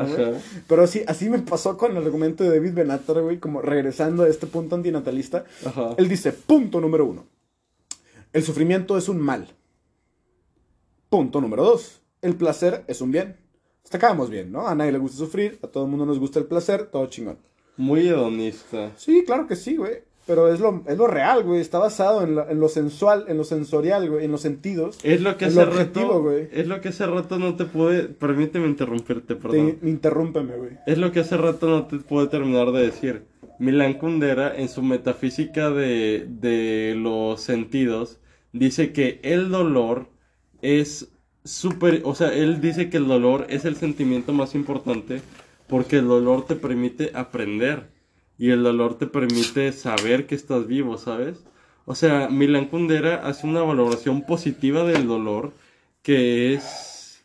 [0.67, 4.27] Pero sí, así me pasó con el argumento de David Benatar, güey, como regresando a
[4.27, 5.45] este punto antinatalista.
[5.97, 7.25] Él dice, punto número uno,
[8.33, 9.47] el sufrimiento es un mal.
[11.09, 13.35] Punto número dos, el placer es un bien.
[13.83, 14.67] Hasta acá vamos bien, ¿no?
[14.67, 17.39] A nadie le gusta sufrir, a todo el mundo nos gusta el placer, todo chingón.
[17.77, 18.91] Muy hedonista.
[18.95, 20.05] Sí, claro que sí, güey.
[20.27, 21.61] Pero es lo, es lo real, güey.
[21.61, 24.25] Está basado en, en, lo sensual, en lo sensorial, güey.
[24.25, 24.99] En los sentidos.
[25.01, 26.21] Es lo que hace rato.
[26.21, 26.49] Güey.
[26.51, 28.03] Es lo que hace rato no te puede.
[28.03, 29.77] Permíteme interrumpirte, perdón.
[29.79, 30.71] Te, interrúmpeme, güey.
[30.85, 33.23] Es lo que hace rato no te puede terminar de decir.
[33.57, 38.19] Milán Kundera, en su metafísica de, de los sentidos,
[38.51, 40.09] dice que el dolor
[40.61, 41.09] es
[41.45, 42.01] súper.
[42.03, 45.21] O sea, él dice que el dolor es el sentimiento más importante
[45.67, 47.96] porque el dolor te permite aprender
[48.37, 51.43] y el dolor te permite saber que estás vivo, ¿sabes?
[51.85, 55.53] O sea, Milan Kundera hace una valoración positiva del dolor
[56.01, 57.23] que es,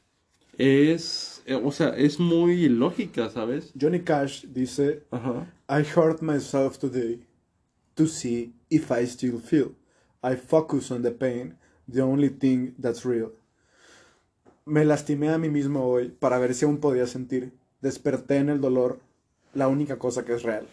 [0.56, 3.72] es, eh, o sea, es muy lógica, ¿sabes?
[3.78, 5.04] Johnny Cash dice,
[5.68, 7.26] I hurt myself today
[7.94, 9.72] to see if I still feel.
[10.22, 11.56] I focus on the pain,
[11.92, 13.32] the only thing that's real.
[14.64, 17.52] Me lastimé a mí mismo hoy para ver si aún podía sentir.
[17.80, 19.00] Desperté en el dolor,
[19.54, 20.66] la única cosa que es real.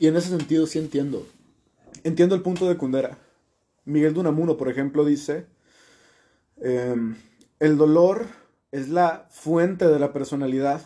[0.00, 1.26] Y en ese sentido sí entiendo.
[2.04, 3.18] Entiendo el punto de Kundera.
[3.84, 5.44] Miguel Dunamuno, por ejemplo, dice,
[6.56, 7.16] em,
[7.58, 8.24] el dolor
[8.72, 10.80] es la fuente de la personalidad,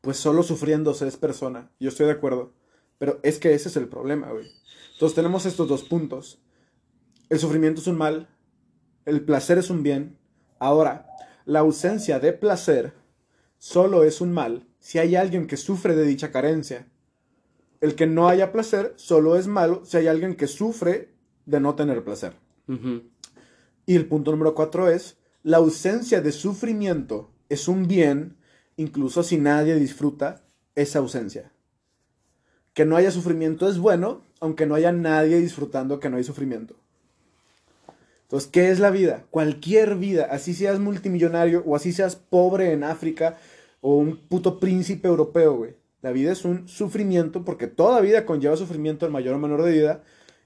[0.00, 1.70] pues solo sufriendo se es persona.
[1.78, 2.52] Yo estoy de acuerdo.
[2.98, 4.50] Pero es que ese es el problema, güey.
[4.94, 6.40] Entonces tenemos estos dos puntos.
[7.28, 8.28] El sufrimiento es un mal,
[9.04, 10.18] el placer es un bien.
[10.58, 11.06] Ahora,
[11.44, 12.94] la ausencia de placer
[13.58, 16.88] solo es un mal si hay alguien que sufre de dicha carencia
[17.80, 21.10] el que no haya placer solo es malo si hay alguien que sufre
[21.44, 22.34] de no tener placer.
[23.86, 28.36] Y el punto número cuatro es, la ausencia de sufrimiento es un bien,
[28.76, 30.42] incluso si nadie disfruta
[30.74, 31.52] esa ausencia.
[32.74, 36.74] Que no haya sufrimiento es bueno, aunque no haya nadie disfrutando que no hay sufrimiento.
[38.22, 39.24] Entonces, ¿qué es la vida?
[39.30, 43.38] Cualquier vida, así seas multimillonario o así seas pobre en África
[43.80, 48.56] o un puto príncipe europeo, güey la vida es un sufrimiento porque toda vida conlleva
[48.56, 50.04] sufrimiento en mayor o menor medida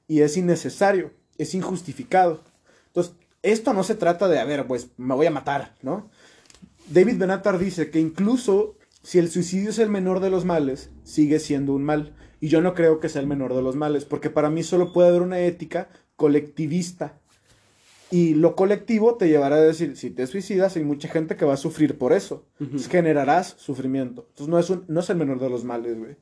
[0.08, 2.40] y es innecesario, es injustificado.
[2.86, 6.08] Entonces, esto no se trata de, a ver, pues me voy a matar, ¿no?
[6.88, 11.38] David Benatar dice que incluso si el suicidio es el menor de los males, sigue
[11.38, 12.16] siendo un mal.
[12.40, 14.94] Y yo no creo que sea el menor de los males, porque para mí solo
[14.94, 17.19] puede haber una ética colectivista.
[18.10, 21.54] Y lo colectivo te llevará a decir, si te suicidas, hay mucha gente que va
[21.54, 22.44] a sufrir por eso.
[22.90, 24.26] generarás sufrimiento.
[24.30, 26.16] Entonces no es, no es el menor de los males, güey.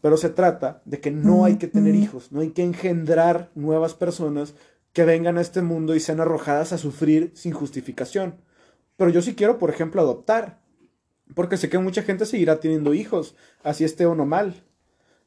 [0.00, 3.94] Pero se trata de que no hay que tener hijos, no hay que engendrar nuevas
[3.94, 4.54] personas
[4.92, 8.36] que vengan a este mundo y sean arrojadas a sufrir sin justificación.
[8.96, 10.60] Pero yo sí quiero, por ejemplo, adoptar.
[11.34, 14.62] Porque sé que mucha gente seguirá teniendo hijos, así esté o no mal.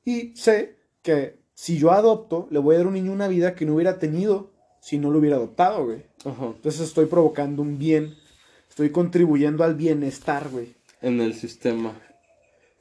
[0.06, 3.56] Y sé que si yo adopto, le voy a dar a un niño una vida
[3.56, 4.51] que no hubiera tenido
[4.82, 6.04] si no lo hubiera adoptado, güey.
[6.26, 8.16] Entonces estoy provocando un bien.
[8.68, 10.76] Estoy contribuyendo al bienestar, güey.
[11.02, 11.94] En el sistema.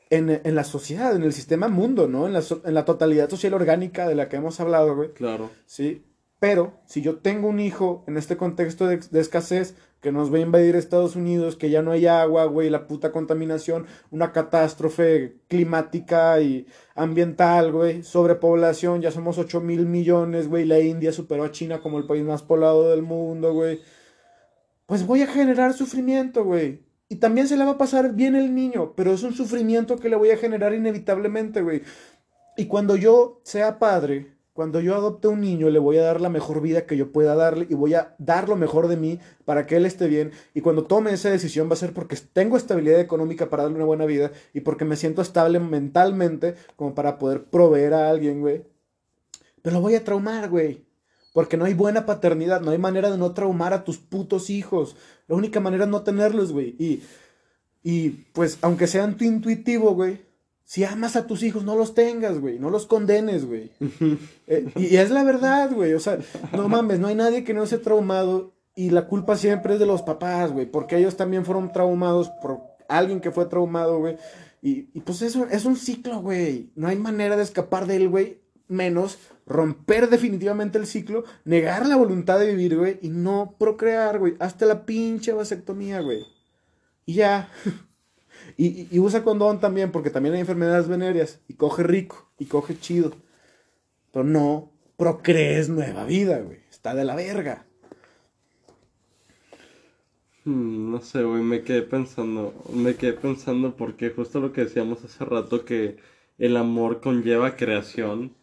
[0.09, 2.27] En, la sociedad, en el sistema mundo, ¿no?
[2.27, 5.13] En la, en la totalidad social orgánica de la que hemos hablado, güey.
[5.13, 5.51] Claro.
[5.67, 6.05] Sí.
[6.41, 10.41] Pero si yo tengo un hijo en este contexto de, escasez que nos va a
[10.41, 16.41] invadir Estados Unidos, que ya no hay agua, güey, la puta contaminación, una catástrofe climática
[16.41, 21.81] y ambiental, güey, sobrepoblación, ya somos 8 mil millones, güey, la India superó a China
[21.81, 23.81] como el país más poblado del mundo, güey.
[24.87, 26.83] Pues voy a generar sufrimiento, güey.
[27.09, 30.09] Y también se le va a pasar bien el niño, pero es un sufrimiento que
[30.09, 31.83] le voy a generar inevitablemente, güey.
[32.57, 36.29] Y cuando yo sea padre, cuando yo adopte un niño, le voy a dar la
[36.29, 39.65] mejor vida que yo pueda darle y voy a dar lo mejor de mí para
[39.65, 40.33] que él esté bien.
[40.53, 43.87] Y cuando tome esa decisión va a ser porque tengo estabilidad económica para darle una
[43.87, 48.67] buena vida y porque me siento estable mentalmente como para poder proveer a alguien, güey.
[49.63, 50.85] Pero lo voy a traumar, güey.
[51.33, 54.95] Porque no hay buena paternidad, no hay manera de no traumar a tus putos hijos.
[55.27, 56.77] La única manera es no tenerlos, güey.
[56.79, 57.03] Y,
[57.83, 60.21] y pues, aunque sean tu intuitivo, güey,
[60.71, 62.61] si amas a tus hijos, no los tengas, güey.
[62.61, 63.73] No los condenes, güey.
[64.47, 65.95] Eh, y es la verdad, güey.
[65.95, 66.19] O sea,
[66.53, 68.55] no mames, no hay nadie que no esté traumado.
[68.77, 70.67] Y la culpa siempre es de los papás, güey.
[70.67, 74.17] Porque ellos también fueron traumados por alguien que fue traumado, güey.
[74.63, 76.71] Y, y pues eso es un ciclo, güey.
[76.77, 78.41] No hay manera de escapar de él, güey.
[78.69, 84.37] Menos romper definitivamente el ciclo, negar la voluntad de vivir, güey, y no procrear, güey.
[84.39, 86.25] Hasta la pinche vasectomía, güey.
[87.07, 87.51] Y ya.
[88.57, 91.41] y, y, usa condón también, porque también hay enfermedades venéreas.
[91.49, 93.13] Y coge rico, y coge chido.
[94.13, 96.59] Pero no procrees nueva vida, güey.
[96.71, 97.67] Está de la verga.
[100.45, 105.05] Hmm, no sé, güey, me quedé pensando, me quedé pensando porque justo lo que decíamos
[105.05, 105.99] hace rato que
[106.39, 108.35] el amor conlleva creación,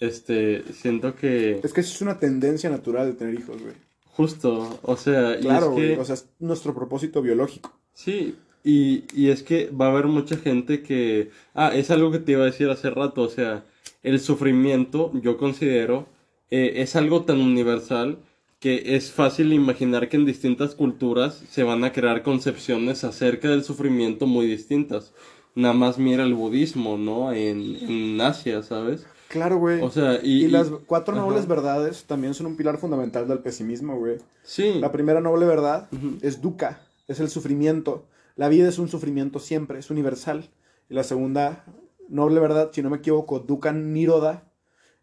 [0.00, 1.60] este, siento que...
[1.62, 3.74] Es que es una tendencia natural de tener hijos, güey.
[4.06, 6.00] Justo, o sea, claro, y es que...
[6.00, 7.72] o sea, es nuestro propósito biológico.
[7.92, 11.30] Sí, y, y es que va a haber mucha gente que...
[11.54, 13.62] Ah, es algo que te iba a decir hace rato, o sea,
[14.02, 16.06] el sufrimiento, yo considero,
[16.50, 18.18] eh, es algo tan universal
[18.60, 23.62] que es fácil imaginar que en distintas culturas se van a crear concepciones acerca del
[23.62, 25.12] sufrimiento muy distintas.
[25.54, 27.32] Nada más mira el budismo, ¿no?
[27.32, 29.06] En, Asia, ¿sabes?
[29.28, 29.82] Claro, güey.
[29.82, 33.98] O sea, y, y las cuatro nobles verdades también son un pilar fundamental del pesimismo,
[33.98, 34.16] güey.
[34.42, 34.74] Sí.
[34.80, 35.88] La primera noble verdad
[36.22, 38.04] es dukkha, es el sufrimiento.
[38.36, 40.50] La vida es un sufrimiento siempre, es universal.
[40.88, 41.64] Y la segunda
[42.08, 44.50] noble verdad, si no me equivoco, dukkha niroda,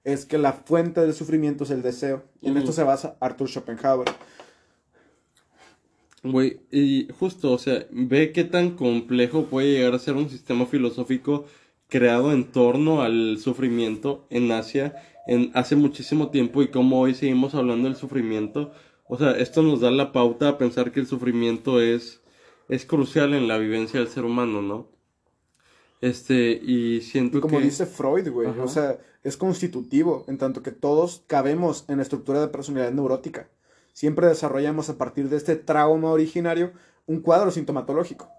[0.03, 2.23] es que la fuente del sufrimiento es el deseo.
[2.41, 4.07] Y en esto se basa Arthur Schopenhauer.
[6.23, 10.67] Güey, y justo, o sea, ve qué tan complejo puede llegar a ser un sistema
[10.67, 11.45] filosófico
[11.87, 14.95] creado en torno al sufrimiento en Asia
[15.27, 18.71] en hace muchísimo tiempo y cómo hoy seguimos hablando del sufrimiento.
[19.07, 22.20] O sea, esto nos da la pauta a pensar que el sufrimiento es,
[22.71, 24.87] es crucial en la vivencia del ser humano, ¿no?
[25.99, 30.71] Este, y siento y como dice Freud, güey, o sea, es constitutivo, en tanto que
[30.71, 33.49] todos cabemos en la estructura de personalidad neurótica.
[33.91, 36.71] Siempre desarrollamos a partir de este trauma originario
[37.07, 38.29] un cuadro sintomatológico.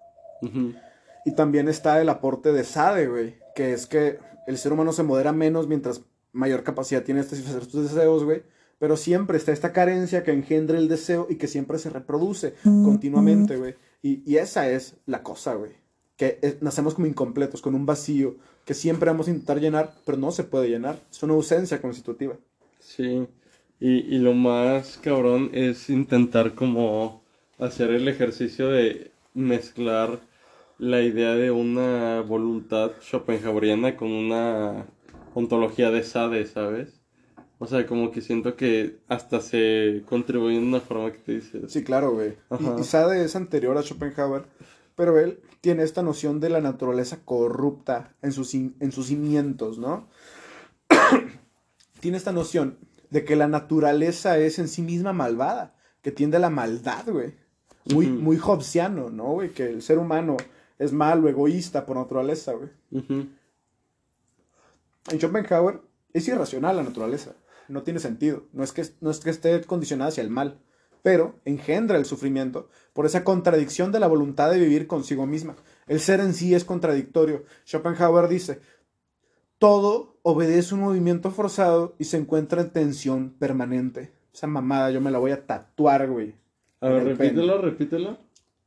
[1.27, 5.03] Y también está el aporte de Sade, güey, que es que el ser humano se
[5.03, 6.01] modera menos mientras
[6.33, 8.43] mayor capacidad tiene de satisfacer sus deseos, güey.
[8.79, 13.59] Pero siempre está esta carencia que engendra el deseo y que siempre se reproduce continuamente,
[13.59, 13.77] güey.
[14.03, 15.83] Y, y esa es la cosa, güey
[16.17, 20.31] que nacemos como incompletos, con un vacío que siempre vamos a intentar llenar, pero no
[20.31, 21.01] se puede llenar.
[21.11, 22.37] Es una ausencia constitutiva.
[22.79, 23.27] Sí,
[23.81, 27.25] y, y lo más cabrón es intentar como
[27.59, 30.21] hacer el ejercicio de mezclar
[30.79, 34.87] la idea de una voluntad schopenhaueriana con una
[35.35, 37.02] ontología de Sade, ¿sabes?
[37.63, 41.73] O sea, como que siento que hasta se contribuye en una forma que te dices.
[41.73, 42.35] Sí, claro, güey.
[42.59, 44.47] Y, y, Sade es anterior a Schopenhauer,
[44.97, 50.09] pero él tiene esta noción de la naturaleza corrupta en sus, en sus cimientos, ¿no?
[52.01, 52.79] tiene esta noción
[53.11, 57.37] de que la naturaleza es en sí misma malvada, que tiende a la maldad, güey.
[57.95, 59.53] Muy, muy hobbesiano, ¿no, güey?
[59.53, 60.37] Que el ser humano
[60.81, 62.71] es malo, egoísta por naturaleza, güey.
[62.91, 63.31] En
[65.21, 65.81] Schopenhauer
[66.13, 67.37] es irracional la naturaleza.
[67.73, 68.45] No tiene sentido.
[68.53, 70.61] No es, que, no es que esté condicionada hacia el mal
[71.03, 75.57] pero engendra el sufrimiento por esa contradicción de la voluntad de vivir consigo misma.
[75.87, 77.45] El ser en sí es contradictorio.
[77.67, 78.61] Schopenhauer dice,
[79.59, 84.13] todo obedece un movimiento forzado y se encuentra en tensión permanente.
[84.33, 86.35] Esa mamada yo me la voy a tatuar, güey.
[86.81, 88.19] A ver, repítelo, repítelo.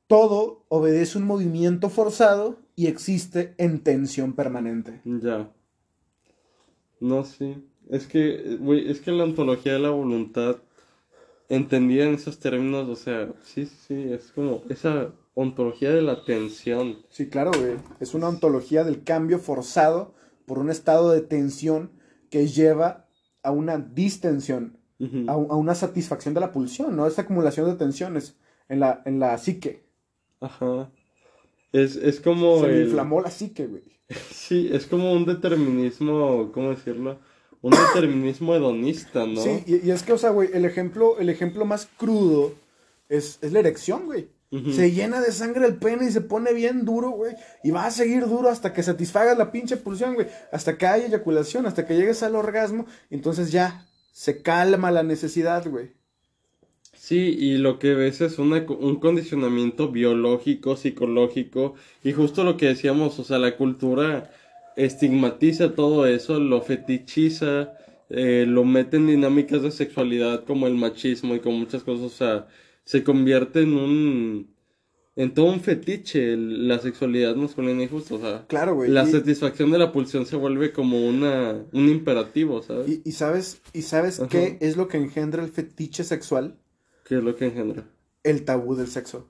[0.07, 5.01] Todo obedece un movimiento forzado y existe en tensión permanente.
[5.05, 5.49] Ya.
[6.99, 7.63] No, sí.
[7.89, 10.57] Es que, güey, es que la ontología de la voluntad
[11.49, 16.97] entendida en esos términos, o sea, sí, sí, es como esa ontología de la tensión.
[17.09, 17.75] Sí, claro, güey.
[17.99, 21.91] Es una ontología del cambio forzado por un estado de tensión
[22.29, 23.07] que lleva
[23.43, 24.77] a una distensión,
[25.27, 27.05] a, una satisfacción de la pulsión, ¿no?
[27.05, 28.37] Esta acumulación de tensiones
[28.69, 29.85] en la, en la psique.
[30.39, 30.89] Ajá.
[31.71, 32.61] Es, es como.
[32.61, 33.83] Se inflamó la psique, güey.
[34.31, 37.17] Sí, es como un determinismo, ¿cómo decirlo?
[37.65, 39.41] Un determinismo hedonista, ¿no?
[39.41, 42.53] Sí, y, es que, o sea, güey, el ejemplo, el ejemplo más crudo
[43.09, 44.27] es, es la erección, güey.
[44.71, 47.33] Se llena de sangre el pene y se pone bien duro, güey.
[47.61, 50.27] Y va a seguir duro hasta que satisfagas la pinche pulsión, güey.
[50.53, 52.85] Hasta que haya eyaculación, hasta que llegues al orgasmo.
[53.09, 55.91] Entonces ya se calma la necesidad, güey.
[56.93, 61.73] Sí, y lo que ves es un condicionamiento biológico, psicológico.
[62.01, 64.31] Y justo lo que decíamos, o sea, la cultura
[64.75, 67.73] estigmatiza todo eso, lo fetichiza,
[68.09, 72.09] eh, lo mete en dinámicas de sexualidad como el machismo y como muchas cosas, o
[72.09, 72.47] sea,
[72.83, 74.55] se convierte en un
[75.17, 79.71] en todo un fetiche la sexualidad masculina y justo, o sea, claro, güey, la satisfacción
[79.71, 82.99] de la pulsión se vuelve como una un imperativo, ¿sabes?
[83.03, 86.57] Y, sabes y sabes qué es lo que engendra el fetiche sexual?
[87.05, 87.85] ¿Qué es lo que engendra?
[88.23, 89.29] El tabú del sexo.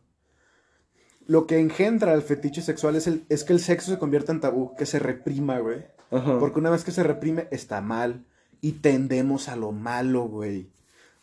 [1.27, 4.41] Lo que engendra el fetiche sexual es, el, es que el sexo se convierta en
[4.41, 5.85] tabú, que se reprima, güey.
[6.11, 6.39] Ajá.
[6.39, 8.25] Porque una vez que se reprime, está mal.
[8.61, 10.69] Y tendemos a lo malo, güey.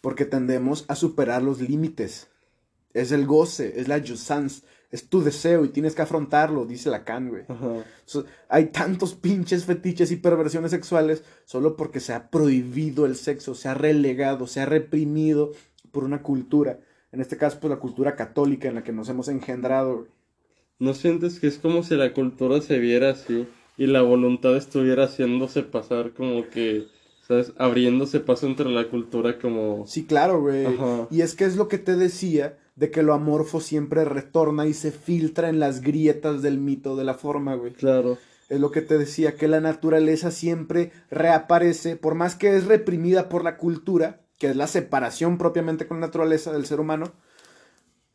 [0.01, 2.29] Porque tendemos a superar los límites.
[2.93, 7.31] Es el goce, es la jouissance, es tu deseo y tienes que afrontarlo, dice Lacan,
[7.31, 7.45] güey.
[8.05, 13.55] So, hay tantos pinches fetiches y perversiones sexuales solo porque se ha prohibido el sexo,
[13.55, 15.53] se ha relegado, se ha reprimido
[15.91, 16.81] por una cultura.
[17.13, 20.09] En este caso, pues la cultura católica en la que nos hemos engendrado, güey.
[20.79, 23.47] ¿No sientes que es como si la cultura se viera así
[23.77, 26.87] y la voluntad estuviera haciéndose pasar como que,
[27.29, 27.53] ¿sabes?
[27.57, 29.87] Abriéndose paso entre la cultura como...
[29.87, 30.67] Sí, claro, güey.
[30.67, 31.07] Ajá.
[31.11, 34.73] Y es que es lo que te decía de que lo amorfo siempre retorna y
[34.73, 37.73] se filtra en las grietas del mito de la forma, güey.
[37.75, 38.19] Claro.
[38.49, 43.29] Es lo que te decía, que la naturaleza siempre reaparece, por más que es reprimida
[43.29, 47.13] por la cultura, que es la separación propiamente con la naturaleza del ser humano,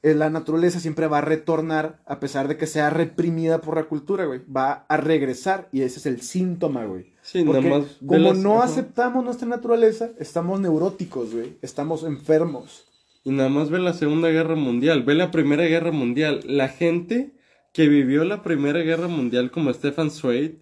[0.04, 3.86] eh, la naturaleza siempre va a retornar a pesar de que sea reprimida por la
[3.86, 4.42] cultura, güey.
[4.54, 7.14] Va a regresar y ese es el síntoma, güey.
[7.24, 8.66] Sí, Porque nada más como las- no ajá.
[8.72, 11.58] aceptamos nuestra naturaleza, estamos neuróticos, güey.
[11.62, 12.86] Estamos enfermos.
[13.24, 16.42] Y nada más ve la Segunda Guerra Mundial, ve la Primera Guerra Mundial.
[16.46, 17.32] La gente
[17.74, 20.60] que vivió la Primera Guerra Mundial como Stefan Zweig,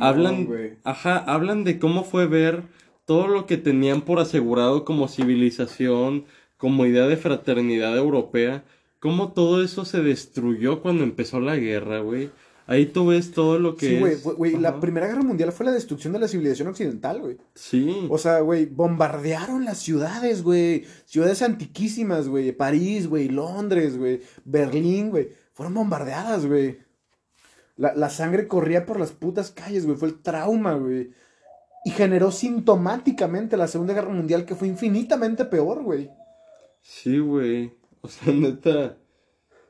[0.00, 0.48] hablan,
[0.84, 2.62] ajá, hablan de cómo fue ver
[3.06, 6.26] todo lo que tenían por asegurado como civilización,
[6.58, 8.64] como idea de fraternidad europea,
[8.98, 12.30] cómo todo eso se destruyó cuando empezó la guerra, güey.
[12.68, 14.80] Ahí tú ves todo lo que Sí, güey, la.
[14.80, 17.36] Primera Guerra Mundial fue la destrucción de la civilización occidental, güey.
[17.54, 18.08] Sí.
[18.10, 20.84] O sea, güey, bombardearon las ciudades, güey.
[21.04, 22.50] Ciudades antiquísimas, güey.
[22.50, 23.28] París, güey.
[23.28, 24.20] Londres, güey.
[24.44, 25.28] Berlín, güey.
[25.52, 26.80] Fueron bombardeadas, güey.
[27.76, 29.96] La, la sangre corría por las putas calles, güey.
[29.96, 31.12] Fue el trauma, güey.
[31.86, 36.10] Y generó sintomáticamente la Segunda Guerra Mundial, que fue infinitamente peor, güey.
[36.82, 37.72] Sí, güey.
[38.00, 38.96] O sea, neta.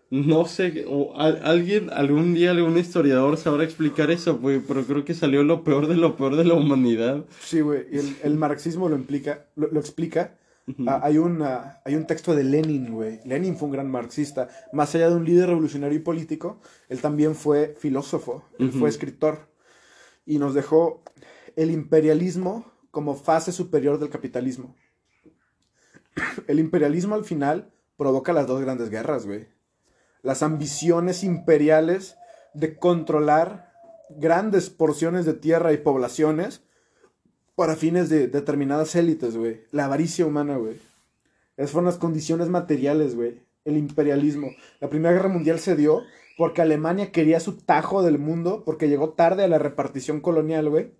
[0.08, 5.04] No sé, o al- alguien, algún día algún historiador sabrá explicar eso, güey, pero creo
[5.04, 7.24] que salió lo peor de lo peor de la humanidad.
[7.40, 7.86] Sí, güey.
[7.92, 10.38] Y el, el marxismo lo, implica, lo, lo explica.
[10.86, 13.20] Ah, hay, una, hay un texto de Lenin, güey.
[13.24, 14.48] Lenin fue un gran marxista.
[14.72, 19.48] Más allá de un líder revolucionario y político, él también fue filósofo, él fue escritor.
[20.24, 21.02] Y nos dejó
[21.56, 24.76] el imperialismo como fase superior del capitalismo.
[26.46, 29.48] El imperialismo al final provoca las dos grandes guerras, güey.
[30.22, 32.16] Las ambiciones imperiales
[32.54, 33.72] de controlar
[34.10, 36.62] grandes porciones de tierra y poblaciones
[37.54, 39.62] para fines de determinadas élites, güey.
[39.72, 40.78] La avaricia humana, güey.
[41.56, 43.42] Esas fueron las condiciones materiales, güey.
[43.64, 44.50] El imperialismo.
[44.80, 46.02] La Primera Guerra Mundial se dio
[46.36, 50.92] porque Alemania quería su tajo del mundo, porque llegó tarde a la repartición colonial, güey.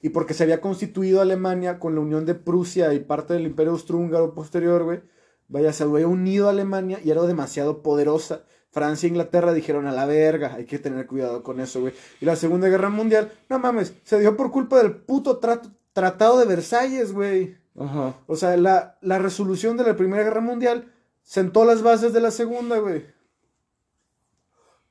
[0.00, 3.72] Y porque se había constituido Alemania con la unión de Prusia y parte del Imperio
[3.72, 5.00] Austrohúngaro posterior, güey.
[5.48, 8.44] Vaya, se había unido a Alemania y era demasiado poderosa.
[8.70, 11.94] Francia e Inglaterra dijeron a la verga, hay que tener cuidado con eso, güey.
[12.20, 16.38] Y la Segunda Guerra Mundial, no mames, se dio por culpa del puto trato- Tratado
[16.38, 17.56] de Versalles, güey.
[17.76, 18.14] Ajá.
[18.26, 20.92] O sea, la, la resolución de la Primera Guerra Mundial
[21.22, 23.04] sentó las bases de la Segunda, güey.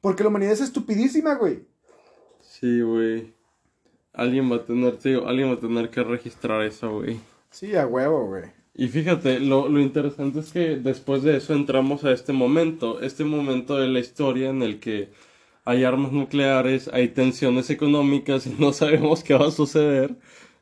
[0.01, 1.66] Porque la humanidad es estupidísima, güey.
[2.41, 3.34] Sí, güey.
[4.18, 7.20] Alguien va a tener, tío, alguien va a tener que registrar eso, güey.
[7.51, 8.45] Sí, a huevo, güey.
[8.74, 13.24] Y fíjate, lo, lo interesante es que después de eso entramos a este momento, este
[13.24, 15.09] momento de la historia en el que
[15.65, 20.15] hay armas nucleares, hay tensiones económicas y no sabemos qué va a suceder,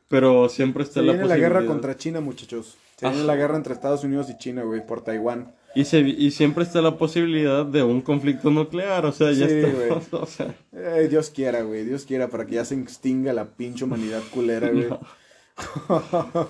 [0.10, 2.78] pero siempre está Se la viene la guerra contra China, muchachos.
[2.98, 3.28] Se viene Ajá.
[3.28, 5.54] la guerra entre Estados Unidos y China, güey, por Taiwán.
[5.76, 9.54] Y, se, y siempre está la posibilidad de un conflicto nuclear, o sea, ya Sí,
[9.56, 11.84] estamos, o sea, Eh, Dios quiera, güey.
[11.84, 14.88] Dios quiera para que ya se extinga la pinche humanidad culera, güey.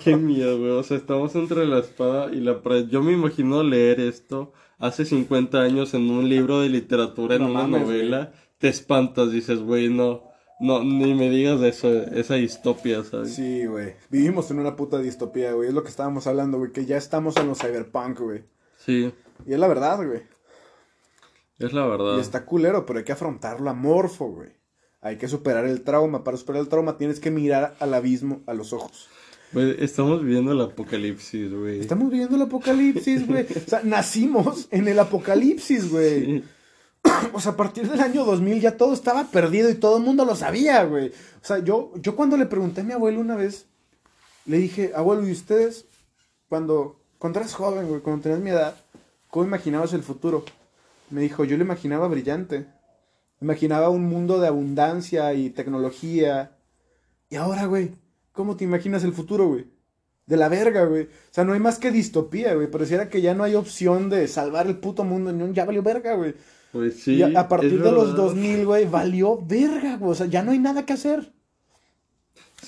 [0.02, 2.86] qué miedo, güey, o sea, estamos entre la espada y la pared.
[2.88, 7.50] Yo me imagino leer esto hace 50 años en un libro de literatura, en No
[7.50, 10.24] una mames, novela, te espantas, dices, güey, no,
[10.60, 13.34] no, ni me digas de eso, esa distopia, ¿sabes?
[13.34, 13.94] Sí, güey.
[14.10, 15.68] Vivimos en una puta distopía, güey.
[15.68, 16.72] Es lo que estábamos hablando, güey.
[16.72, 18.44] Que ya estamos en los cyberpunk, güey.
[18.86, 19.12] Sí,
[19.46, 20.22] Y es la verdad, güey.
[21.58, 22.16] es la verdad.
[22.16, 24.50] Y está culero, pero hay que afrontarlo amorfo, güey.
[25.02, 26.24] Hay que superar el trauma.
[26.24, 29.08] Para superar el trauma tienes que mirar al abismo a los ojos.
[29.52, 31.80] Güey, estamos viviendo el apocalipsis, güey.
[31.80, 33.46] Estamos viviendo el apocalipsis, güey.
[33.66, 36.24] O sea, nacimos en el apocalipsis, güey.
[36.24, 36.44] Sí.
[37.32, 40.24] O sea, a partir del año 2000 ya todo estaba perdido y todo el mundo
[40.24, 41.08] lo sabía, güey.
[41.08, 43.66] O sea, yo, yo cuando le pregunté a mi abuelo una vez,
[44.44, 45.86] le dije, abuelo, ¿y ustedes
[46.48, 48.74] cuando, cuando eras joven, güey, cuando tenías mi edad,
[49.28, 50.44] cómo imaginabas el futuro?
[51.10, 52.66] Me dijo, yo lo imaginaba brillante.
[53.40, 56.56] Imaginaba un mundo de abundancia y tecnología.
[57.28, 57.92] Y ahora, güey,
[58.32, 59.66] ¿cómo te imaginas el futuro, güey?
[60.26, 61.04] De la verga, güey.
[61.04, 62.70] O sea, no hay más que distopía, güey.
[62.70, 65.32] Pareciera que ya no hay opción de salvar el puto mundo.
[65.32, 66.34] No, ya valió verga, güey.
[66.72, 67.14] Pues sí.
[67.14, 68.24] y a, a partir de los verdad.
[68.24, 70.12] 2000, güey, valió verga, güey.
[70.12, 71.32] O sea, ya no hay nada que hacer.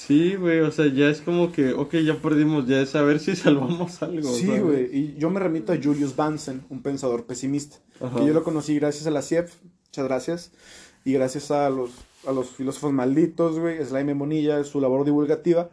[0.08, 3.20] Sí, güey, o sea, ya es como que, ok, ya perdimos, ya es a ver
[3.20, 4.32] si salvamos algo.
[4.32, 4.88] Sí, güey.
[4.90, 7.76] Y yo me remito a Julius Bansen, un pensador pesimista.
[8.00, 8.22] Ajá.
[8.22, 9.52] Y yo lo conocí gracias a la CIEF.
[9.84, 10.52] Muchas gracias.
[11.04, 11.90] Y gracias a los,
[12.26, 13.84] a los filósofos malditos, güey.
[13.84, 15.68] Slime Monilla, su labor divulgativa.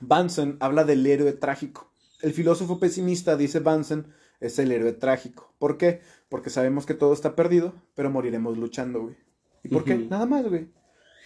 [0.00, 1.92] Bansen habla del héroe trágico.
[2.22, 4.06] El filósofo pesimista, dice Bansen,
[4.40, 5.52] es el héroe trágico.
[5.58, 6.00] ¿Por qué?
[6.30, 9.16] Porque sabemos que todo está perdido, pero moriremos luchando, güey.
[9.64, 9.98] ¿Y por qué?
[9.98, 10.68] Nada más, güey.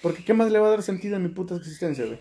[0.03, 2.18] Porque ¿qué más le va a dar sentido a mi puta existencia, güey?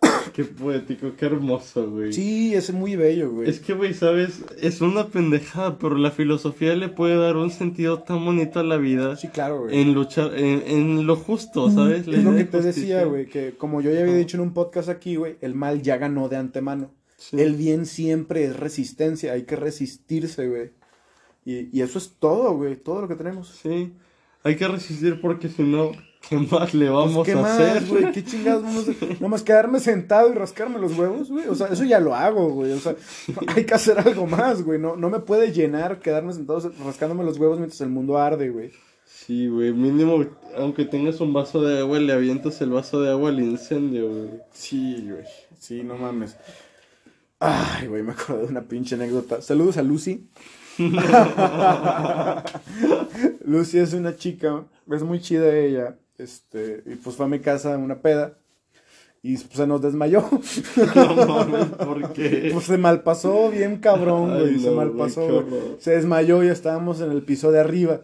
[0.32, 2.12] Qué poético, qué hermoso, güey.
[2.12, 3.48] Sí, es muy bello, güey.
[3.48, 4.42] Es que, güey, ¿sabes?
[4.60, 8.78] Es una pendejada, pero la filosofía le puede dar un sentido tan bonito a la
[8.78, 9.78] vida Sí, claro, güey.
[9.80, 12.06] en luchar, en, en lo justo, ¿sabes?
[12.06, 14.42] La Es lo que de te decía, güey, que como yo ya había dicho en
[14.42, 16.90] un podcast aquí, güey, el mal ya ganó de antemano.
[17.18, 17.40] Sí.
[17.40, 20.70] El bien siempre es resistencia, hay que resistirse, güey.
[21.44, 23.48] Y, y eso es todo, güey, todo lo que tenemos.
[23.62, 23.92] Sí,
[24.42, 25.92] hay que resistir porque si no,
[26.28, 27.86] ¿qué más le vamos Pues, ¿Qué a más, hacer?
[27.86, 28.12] güey?
[28.12, 29.20] ¿Qué chingados vamos a hacer?
[29.20, 31.46] Nomás quedarme sentado y rascarme los huevos, güey.
[31.48, 32.72] O sea, eso ya lo hago, güey.
[32.72, 32.94] O sea,
[33.54, 34.78] hay que hacer algo más, güey.
[34.78, 38.70] No, no me puede llenar quedarme sentado rascándome los huevos mientras el mundo arde, güey.
[39.04, 40.24] Sí, güey, mínimo,
[40.56, 44.30] aunque tengas un vaso de agua, le avientas el vaso de agua al incendio, güey.
[44.52, 45.24] Sí, güey.
[45.58, 46.36] Sí, no mames.
[47.38, 49.40] Ay, güey, me acordé de una pinche anécdota.
[49.40, 50.28] Saludos a Lucy.
[53.44, 55.96] Lucy es una chica, es muy chida ella.
[56.18, 58.38] Este, y pues fue a mi casa en una peda.
[59.22, 60.24] Y pues, se nos desmayó.
[60.94, 62.50] No mames, ¿por qué?
[62.52, 64.58] Pues se malpasó bien cabrón, güey.
[64.58, 65.76] Se malpasó, güey.
[65.78, 68.00] Se desmayó y estábamos en el piso de arriba.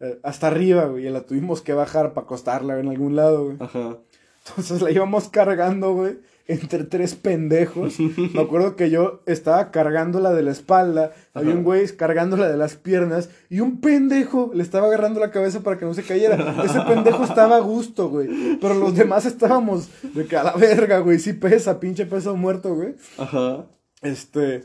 [0.00, 1.06] eh, hasta arriba, güey.
[1.06, 3.56] Y la tuvimos que bajar para acostarla en algún lado, güey.
[3.60, 3.98] Ajá.
[4.46, 7.98] Entonces la íbamos cargando, güey, entre tres pendejos.
[8.00, 12.76] Me acuerdo que yo estaba cargándola de la espalda, había un güey cargándola de las
[12.76, 16.62] piernas y un pendejo le estaba agarrando la cabeza para que no se cayera.
[16.64, 18.58] Ese pendejo estaba a gusto, güey.
[18.60, 21.18] Pero los demás estábamos de que a la verga, güey.
[21.18, 22.94] Sí pesa, pinche peso muerto, güey.
[23.18, 23.66] Ajá.
[24.02, 24.64] Este,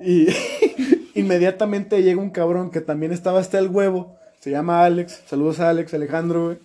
[0.00, 0.28] y
[1.14, 4.16] inmediatamente llega un cabrón que también estaba hasta el huevo.
[4.40, 5.22] Se llama Alex.
[5.26, 6.58] Saludos a Alex, Alejandro, güey.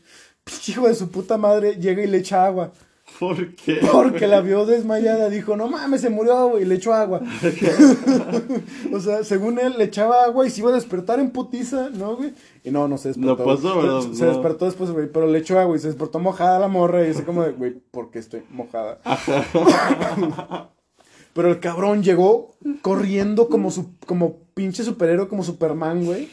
[0.43, 2.71] Pinche Hijo de su puta madre, llega y le echa agua.
[3.21, 3.79] ¿Por qué?
[3.91, 7.21] Porque la vio desmayada, dijo, no mames, se murió, güey, y le echó agua.
[8.91, 12.15] o sea, según él, le echaba agua y se iba a despertar en putiza, ¿no,
[12.15, 12.33] güey?
[12.63, 13.37] Y no, no se despertó.
[13.37, 13.77] No pasó.
[13.79, 14.01] ¿verdad?
[14.01, 14.31] Se, se No.
[14.31, 17.21] despertó después, güey, pero le echó agua y se despertó mojada la morra y así
[17.21, 18.99] como de, güey, ¿por qué estoy mojada?
[21.33, 26.27] pero el cabrón llegó corriendo como su, como pinche superhéroe, como Superman, güey.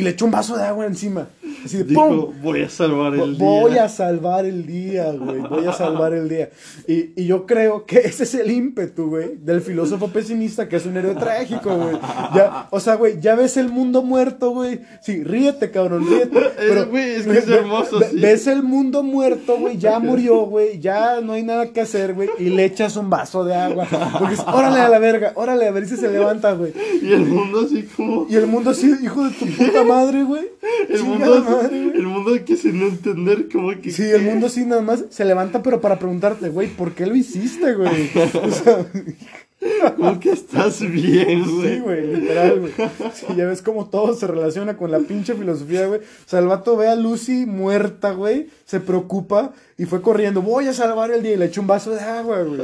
[0.00, 1.28] Y le echó un vaso de agua encima.
[1.64, 2.08] Así de ¡pum!
[2.10, 3.44] Dijo, voy a salvar el día.
[3.46, 5.40] Voy a salvar el día, güey.
[5.40, 6.48] Voy a salvar el día.
[6.88, 10.86] Y, y yo creo que ese es el ímpetu, güey, del filósofo pesimista que es
[10.86, 11.98] un héroe trágico, güey.
[12.34, 14.80] Ya, o sea, güey, ya ves el mundo muerto, güey.
[15.02, 16.30] Sí, ríete, cabrón, ríete.
[16.56, 18.20] Pero, güey, es que es hermoso, ve- sí.
[18.20, 20.80] Ves el mundo muerto, güey, ya murió, güey.
[20.80, 22.30] Ya no hay nada que hacer, güey.
[22.38, 23.86] Y le echas un vaso de agua.
[24.18, 26.72] Porque es, órale a la verga, órale, a ver si se levanta, güey.
[27.02, 28.26] Y el mundo así como...
[28.30, 30.48] Y el mundo así, hijo de tu puta madre, güey.
[30.88, 31.96] El mundo, así- madre, güey.
[31.96, 33.90] el mundo que sin entender como que...
[33.90, 37.14] Sí, el mundo sí nada más se levanta, pero para preguntarte, güey, ¿por qué lo
[37.16, 38.10] hiciste, güey?
[38.42, 38.86] O sea,
[39.96, 41.74] Como que estás bien, güey.
[41.74, 42.72] sí, güey, literal, güey.
[43.12, 46.00] Sí, ya ves cómo todo se relaciona con la pinche filosofía, güey.
[46.00, 50.66] O sea, el vato ve a Lucy muerta, güey, se preocupa y fue corriendo, voy
[50.66, 52.60] a salvar el día y le echó un vaso de agua, güey.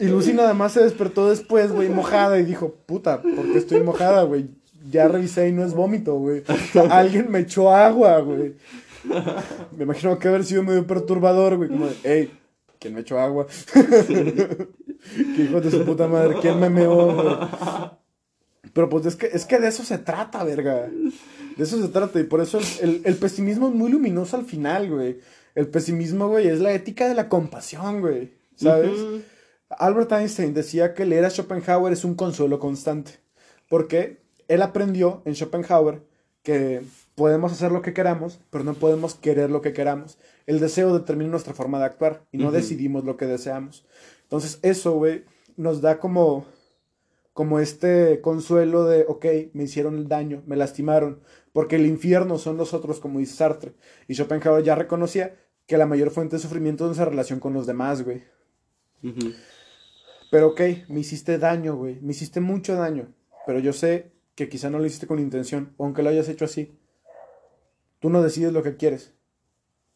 [0.00, 3.80] Y Lucy nada más se despertó después, güey, mojada y dijo, puta, ¿por qué estoy
[3.80, 4.48] mojada, güey?
[4.90, 6.42] Ya revisé y no es vómito, güey.
[6.48, 8.54] O sea, alguien me echó agua, güey.
[9.76, 11.68] Me imagino que haber sido medio perturbador, güey.
[11.68, 12.38] Como de, hey,
[12.78, 13.46] ¿quién me echó agua?
[13.74, 16.36] ¿Qué hijo de su puta madre?
[16.40, 17.36] ¿Quién me meó, güey?
[18.72, 20.88] Pero pues es que, es que de eso se trata, verga.
[21.56, 22.20] De eso se trata.
[22.20, 25.18] Y por eso el, el- el pesimismo es muy luminoso al final, güey.
[25.54, 28.32] El pesimismo, güey, es la ética de la compasión, güey.
[28.56, 28.90] ¿Sabes?
[29.70, 33.12] Albert Einstein decía que leer a Schopenhauer es un consuelo constante.
[33.68, 36.02] Porque él aprendió en Schopenhauer
[36.42, 36.82] que
[37.14, 40.18] podemos hacer lo que queramos, pero no podemos querer lo que queramos.
[40.46, 43.86] El deseo determina nuestra forma de actuar y no decidimos lo que deseamos.
[44.22, 45.24] Entonces, eso, güey,
[45.56, 46.46] nos da como,
[47.34, 51.20] como este consuelo de, ok, me hicieron el daño, me lastimaron,
[51.52, 53.74] porque el infierno son los otros, como dice Sartre.
[54.06, 55.36] Y Schopenhauer ya reconocía
[55.66, 58.24] que la mayor fuente de sufrimiento es nuestra relación con los demás, güey.
[60.30, 62.00] Pero ok, me hiciste daño, güey.
[62.00, 63.12] Me hiciste mucho daño.
[63.46, 65.74] Pero yo sé que quizá no lo hiciste con intención.
[65.78, 66.70] O aunque lo hayas hecho así.
[67.98, 69.12] Tú no decides lo que quieres.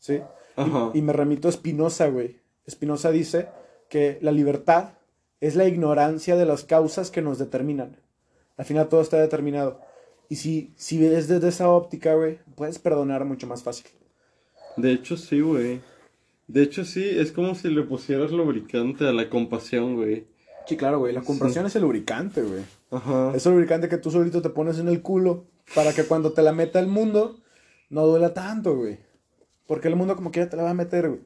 [0.00, 0.14] ¿Sí?
[0.14, 0.22] Y-
[0.56, 0.90] Ajá.
[0.94, 2.40] Y, me remito a Spinoza, güey.
[2.68, 3.48] Spinoza dice
[3.88, 4.94] que la libertad
[5.40, 7.98] es la ignorancia de las causas que nos determinan.
[8.56, 9.80] Al final todo está determinado.
[10.28, 13.86] Y si, si ves desde esa óptica, güey, puedes perdonar mucho más fácil.
[14.76, 15.80] De hecho, sí, güey.
[16.48, 20.26] De hecho, sí, es como si le pusieras lubricante a la compasión, güey.
[20.66, 21.12] Sí, claro, güey.
[21.12, 22.62] La compasión es el lubricante, güey.
[22.92, 23.32] Ajá.
[23.34, 26.42] Es el lubricante que tú solito te pones en el culo para que cuando te
[26.42, 27.40] la meta el mundo
[27.90, 29.00] no duela tanto, güey.
[29.66, 31.20] Porque el mundo como quiera te la va a meter, güey.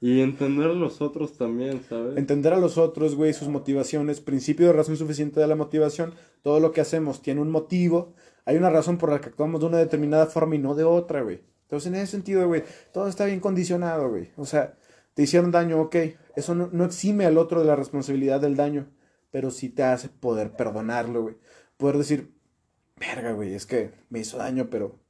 [0.00, 2.16] Y entender a los otros también, ¿sabes?
[2.16, 6.14] Entender a los otros, güey, sus motivaciones, principio de razón suficiente de la motivación.
[6.42, 8.12] Todo lo que hacemos tiene un motivo.
[8.44, 11.22] Hay una razón por la que actuamos de una determinada forma y no de otra,
[11.22, 11.40] güey.
[11.62, 14.30] Entonces, en ese sentido, güey, todo está bien condicionado, güey.
[14.36, 14.74] O sea,
[15.14, 15.96] te hicieron daño, ok.
[16.34, 18.88] Eso no, no exime al otro de la responsabilidad del daño,
[19.32, 21.34] pero sí te hace poder perdonarlo, güey.
[21.76, 22.30] Poder decir,
[23.00, 25.00] verga, güey, es que me hizo daño, pero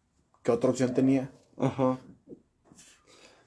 [0.42, 1.30] ¿qué otra opción tenía?
[1.58, 1.98] Ajá.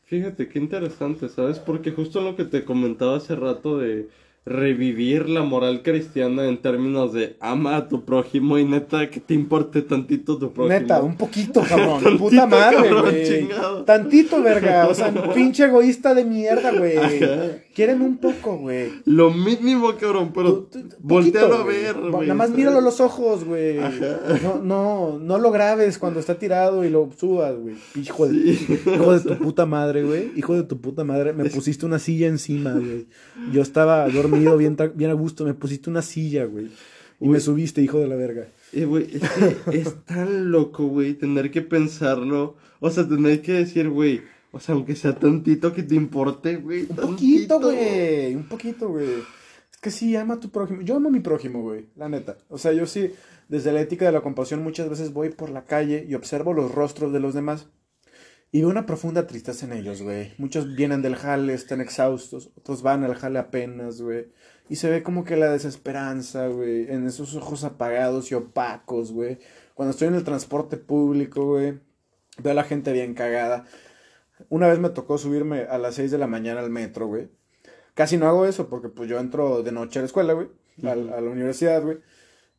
[0.04, 1.58] Fíjate, qué interesante, ¿sabes?
[1.58, 4.10] Porque justo lo que te comentaba hace rato de
[4.46, 9.34] revivir la moral cristiana en términos de ama a tu prójimo y neta que te
[9.34, 10.80] importe tantito tu prójimo.
[10.80, 12.04] Neta, un poquito, cabrón.
[12.04, 13.50] Tantito, Puta madre, güey.
[13.86, 14.88] Tantito, verga.
[14.88, 16.96] O sea, pinche egoísta de mierda, güey.
[17.76, 18.90] Quieren un poco, güey.
[19.04, 20.70] Lo mínimo, cabrón, pero
[21.00, 22.22] voltealo a ver, güey.
[22.30, 23.78] Nada más míralo a los ojos, güey.
[24.42, 27.76] No, no, no lo grabes cuando está tirado y lo subas, güey.
[27.96, 28.80] Hijo de, Sí.
[28.96, 30.32] hijo de tu puta madre, güey.
[30.38, 31.34] Hijo de tu puta madre.
[31.34, 33.08] Me pusiste una silla encima, güey.
[33.52, 35.44] Yo estaba dormido bien, bien a gusto.
[35.44, 36.70] Me pusiste una silla, güey.
[37.20, 38.48] Y me subiste, hijo de la verga.
[38.72, 39.22] Eh, güey, es
[39.70, 42.56] que es tan loco, güey, tener que pensarlo.
[42.80, 44.22] O sea, tener que decir, güey,
[44.56, 46.84] o sea, aunque sea tantito que te importe, güey.
[46.84, 47.10] Un tantito.
[47.10, 48.36] poquito, güey.
[48.36, 49.20] Un poquito, güey.
[49.70, 50.82] Es que sí, ama a tu prójimo.
[50.82, 51.88] Yo amo a mi prójimo, güey.
[51.98, 52.38] La neta.
[52.48, 53.12] O sea, yo sí,
[53.50, 56.74] desde la ética de la compasión, muchas veces voy por la calle y observo los
[56.74, 57.68] rostros de los demás.
[58.54, 60.32] Y veo una profunda tristeza en ellos, güey.
[60.38, 62.50] Muchos vienen del jale, están exhaustos.
[62.56, 64.28] Otros van al jale apenas, güey.
[64.70, 66.90] Y se ve como que la desesperanza, güey.
[66.90, 69.38] En esos ojos apagados y opacos, güey.
[69.74, 71.78] Cuando estoy en el transporte público, güey.
[72.42, 73.66] Veo a la gente bien cagada.
[74.50, 77.30] Una vez me tocó subirme a las 6 de la mañana al metro, güey.
[77.94, 80.48] Casi no hago eso porque pues yo entro de noche a la escuela, güey.
[80.84, 82.00] A, la universidad, güey.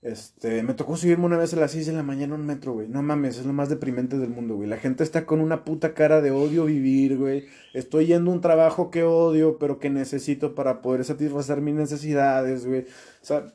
[0.03, 2.73] Este, me tocó subirme una vez a las 6 de la mañana a un metro,
[2.73, 2.89] güey.
[2.89, 4.69] No mames, es lo más deprimente del mundo, güey.
[4.69, 7.47] La gente está con una puta cara de odio vivir, güey.
[7.75, 12.67] Estoy yendo a un trabajo que odio, pero que necesito para poder satisfacer mis necesidades,
[12.67, 12.83] güey.
[12.83, 13.53] O sea,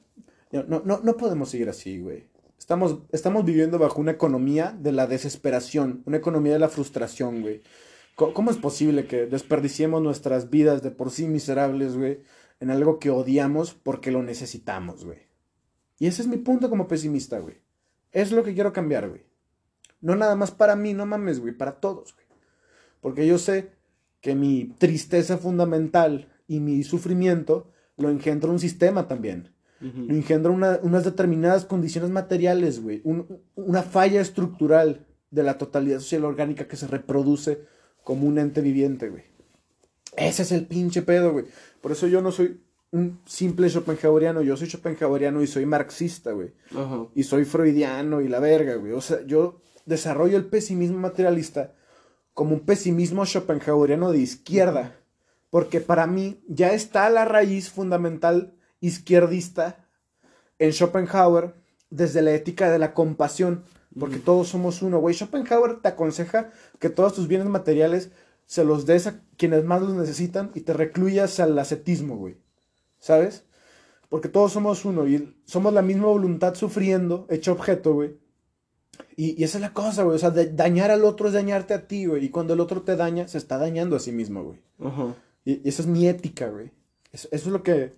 [0.51, 2.25] no, no, no podemos seguir así, güey.
[2.59, 7.63] Estamos, estamos viviendo bajo una economía de la desesperación, una economía de la frustración, güey.
[8.33, 12.19] ¿Cómo es posible que desperdiciemos nuestras vidas de por sí miserables, güey,
[12.59, 15.19] en algo que odiamos porque lo necesitamos, güey?
[15.99, 17.55] Y ese es mi punto como pesimista, güey.
[18.11, 19.23] Es lo que quiero cambiar, güey.
[20.01, 22.25] No nada más para mí, no mames, güey, para todos, güey.
[23.01, 23.71] Porque yo sé
[24.19, 29.49] que mi tristeza fundamental y mi sufrimiento lo engendra un sistema también.
[29.79, 33.01] Lo engendra una- unas determinadas condiciones materiales, güey.
[33.03, 37.63] Un- una falla estructural de la totalidad social orgánica que se reproduce
[38.03, 39.23] como un ente viviente, güey.
[40.17, 41.45] Ese es el pinche pedo, güey.
[41.81, 46.53] Por eso yo no soy un simple Schopenhaueriano, yo soy Schopenhaueriano y soy marxista, güey.
[46.75, 47.07] Ajá.
[47.15, 48.91] Y soy freudiano y la verga, güey.
[48.91, 51.73] O sea, yo desarrollo el pesimismo materialista
[52.33, 54.97] como un pesimismo Schopenhaueriano de izquierda.
[55.49, 59.85] Porque para mí ya está la raíz fundamental izquierdista
[60.59, 61.55] en Schopenhauer
[61.89, 63.65] desde la ética de la compasión.
[63.99, 65.13] Porque todos somos uno, güey.
[65.15, 68.11] Schopenhauer te aconseja que todos tus bienes materiales
[68.45, 72.37] se los des a quienes más los necesitan y te recluyas al ascetismo, güey.
[72.99, 73.45] ¿Sabes?
[74.09, 78.17] Porque todos somos uno y somos la misma voluntad sufriendo, hecho objeto, güey.
[79.15, 80.15] Y, y esa es la cosa, güey.
[80.15, 82.25] O sea, de- dañar al otro es dañarte a ti, güey.
[82.25, 84.59] Y cuando el otro te daña, se está dañando a sí mismo, güey.
[84.79, 85.15] Ajá.
[85.45, 86.71] Y, y esa es mi ética, güey.
[87.11, 87.93] Eso, eso es lo que.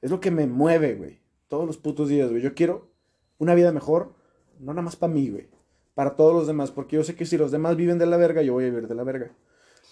[0.00, 1.18] Es lo que me mueve, güey.
[1.48, 2.40] Todos los putos días, güey.
[2.42, 2.90] Yo quiero
[3.38, 4.14] una vida mejor,
[4.60, 5.48] no nada más para mí, güey.
[5.94, 6.70] Para todos los demás.
[6.70, 8.88] Porque yo sé que si los demás viven de la verga, yo voy a vivir
[8.88, 9.32] de la verga.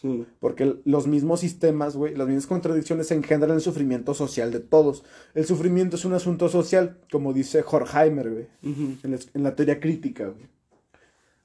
[0.00, 0.26] Sí.
[0.40, 5.04] Porque los mismos sistemas, güey, las mismas contradicciones engendran el sufrimiento social de todos.
[5.34, 9.80] El sufrimiento es un asunto social, como dice Horkheimer, güey, en la, en la teoría
[9.80, 10.48] crítica, güey.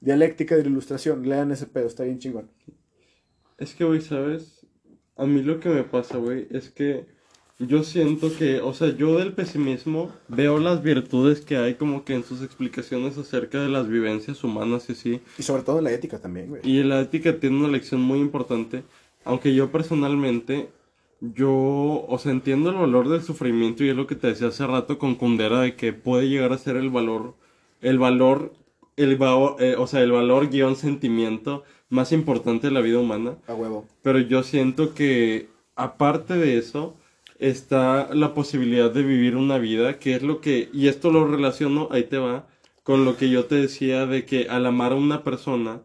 [0.00, 2.50] Dialéctica de la ilustración, lean ese pedo, está bien chingón.
[3.56, 4.66] Es que, güey, ¿sabes?
[5.16, 7.06] A mí lo que me pasa, güey, es que
[7.66, 12.14] yo siento que, o sea, yo del pesimismo veo las virtudes que hay como que
[12.14, 15.20] en sus explicaciones acerca de las vivencias humanas y así.
[15.38, 16.60] Y sobre todo la ética también, güey.
[16.64, 18.82] Y la ética tiene una lección muy importante,
[19.24, 20.68] aunque yo personalmente,
[21.20, 21.50] yo,
[22.08, 24.98] o sea, entiendo el valor del sufrimiento y es lo que te decía hace rato
[24.98, 27.34] con Kundera de que puede llegar a ser el valor,
[27.80, 28.52] el valor,
[28.96, 33.34] el va- eh, o sea, el valor guion sentimiento más importante de la vida humana.
[33.46, 33.86] A huevo.
[34.02, 36.94] Pero yo siento que, aparte de eso,
[37.48, 41.88] está la posibilidad de vivir una vida, que es lo que, y esto lo relaciono,
[41.90, 42.48] ahí te va,
[42.82, 45.82] con lo que yo te decía de que al amar a una persona,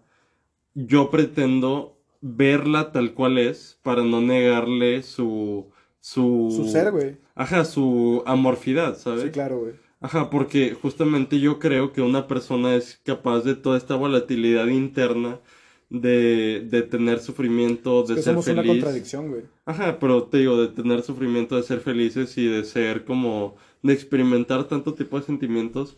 [0.74, 5.72] yo pretendo verla tal cual es para no negarle su...
[6.00, 7.18] Su, Su ser, güey.
[7.36, 9.24] Ajá, su amorfidad, ¿sabes?
[9.24, 9.74] Sí, claro, güey.
[10.00, 15.42] Ajá, porque justamente yo creo que una persona es capaz de toda esta volatilidad interna
[15.90, 18.84] de, de tener sufrimiento, de Que ser somos una feliz.
[18.84, 19.44] contradicción, güey.
[19.66, 23.94] Ajá, pero te digo, de tener sufrimiento, de ser felices y de ser como, de
[23.94, 25.96] experimentar tanto tipo de sentimientos.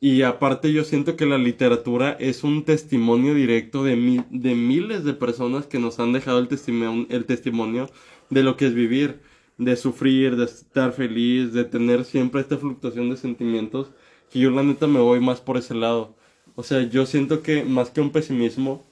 [0.00, 5.04] Y aparte yo siento que la literatura es un testimonio directo de, mi- de miles
[5.04, 7.90] de personas que nos han dejado el testimonio, el testimonio
[8.30, 9.20] de lo que es vivir,
[9.58, 13.90] de sufrir, de estar feliz, de tener siempre esta fluctuación de sentimientos,
[14.30, 16.14] que yo la neta me voy más por ese lado.
[16.54, 18.84] O sea, yo siento que más que un pesimismo,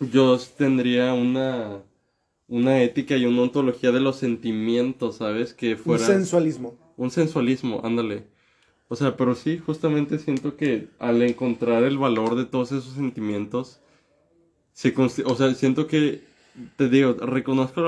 [0.00, 1.82] yo tendría una,
[2.48, 5.54] una ética y una ontología de los sentimientos, ¿sabes?
[5.54, 6.76] Que Un fuera sensualismo.
[6.96, 8.24] un sensualismo, ándale.
[8.88, 13.80] O sea, pero sí, justamente siento que al encontrar el valor de todos esos sentimientos,
[14.72, 14.94] se
[15.24, 16.22] o sea, siento que,
[16.76, 17.80] te digo, reconozco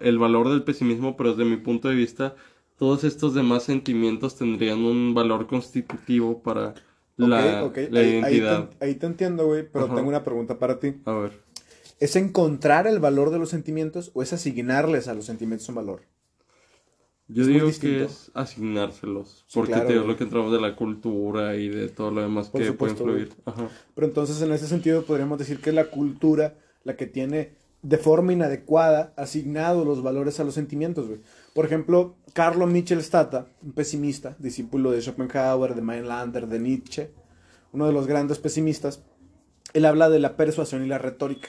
[0.00, 2.34] el, valor del pesimismo, pero desde mi punto de vista,
[2.78, 6.74] todos estos demás sentimientos tendrían un valor constitutivo para
[7.16, 7.78] la, Ok, ok.
[7.90, 8.60] la Ahí- identidad.
[8.60, 9.94] Ahí, te, ahí te entiendo, güey, pero Ajá.
[9.96, 10.94] tengo una pregunta para ti.
[11.04, 11.45] A ver.
[11.98, 16.02] ¿Es encontrar el valor de los sentimientos o es asignarles a los sentimientos un valor?
[17.28, 20.12] Yo Es digo que es asignárselos, Sí, porque claro, te digo güey.
[20.14, 23.22] lo que entramos de la cultura y de todo lo demás Por que supuesto, puede
[23.22, 23.42] influir.
[23.44, 23.68] Ajá.
[23.94, 27.98] Pero entonces en ese sentido podríamos decir que es la cultura la que tiene de
[27.98, 31.20] forma inadecuada asignado los valores a los sentimientos, güey.
[31.52, 37.10] Por ejemplo, Carlo Michel Stata, un pesimista, discípulo de Schopenhauer, de Meinlander, de Nietzsche,
[37.72, 39.02] uno de los grandes pesimistas,
[39.72, 41.48] él habla de la persuasión y la retórica.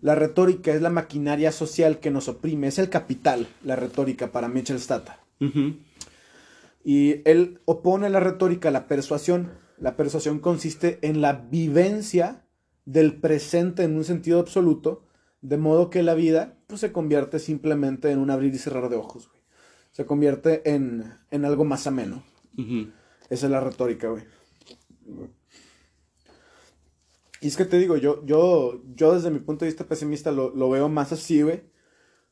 [0.00, 4.48] La retórica es la maquinaria social que nos oprime, es el capital, la retórica para
[4.48, 5.20] Michel Stata.
[6.84, 9.52] Y él opone la retórica a la persuasión.
[9.78, 12.44] La persuasión consiste en la vivencia
[12.84, 15.04] del presente en un sentido absoluto,
[15.42, 18.96] de modo que la vida pues, se convierte simplemente en un abrir y cerrar de
[18.96, 19.42] ojos, güey.
[19.90, 22.22] Se convierte en, en algo más ameno.
[23.30, 24.24] Esa es la retórica, güey.
[27.40, 30.54] Y es que te digo, yo, yo, yo desde mi punto de vista pesimista lo,
[30.54, 31.62] lo veo más así, güey.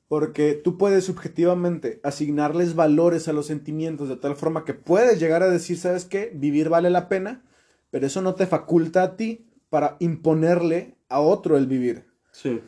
[0.09, 5.43] Porque tú puedes subjetivamente asignarles valores a los sentimientos de tal forma que puedes llegar
[5.43, 6.31] a decir, ¿sabes qué?
[6.33, 7.45] Vivir vale la pena,
[7.91, 12.05] pero eso no te faculta a ti para imponerle a otro el vivir.
[12.31, 12.61] Sí.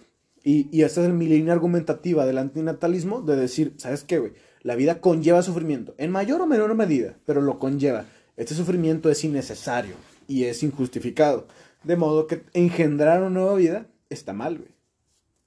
[0.43, 4.33] Y, y esa es mi línea argumentativa del antinatalismo, de decir, ¿sabes qué, güey?
[4.63, 8.07] La vida conlleva sufrimiento, en mayor o menor medida, pero lo conlleva.
[8.37, 9.95] Este sufrimiento es innecesario
[10.27, 11.47] y es injustificado.
[11.85, 14.71] De modo que engendrar una nueva vida está mal, güey.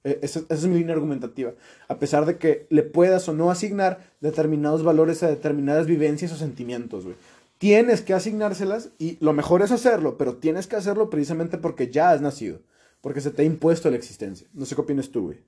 [0.04, 1.52] E- Esa, es mi línea argumentativa.
[1.88, 6.36] A pesar de que le puedas o no asignar determinados valores a determinadas vivencias o
[6.36, 7.16] sentimientos, güey.
[7.58, 12.10] Tienes que asignárselas y lo mejor es hacerlo, pero tienes que hacerlo precisamente porque ya
[12.10, 12.60] has nacido.
[13.00, 14.48] Porque se te ha impuesto la existencia.
[14.52, 15.38] No sé qué opinas tú, güey.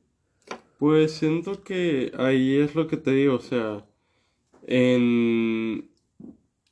[0.78, 3.84] Pues siento que ahí es lo que te digo, o sea,
[4.66, 5.88] en...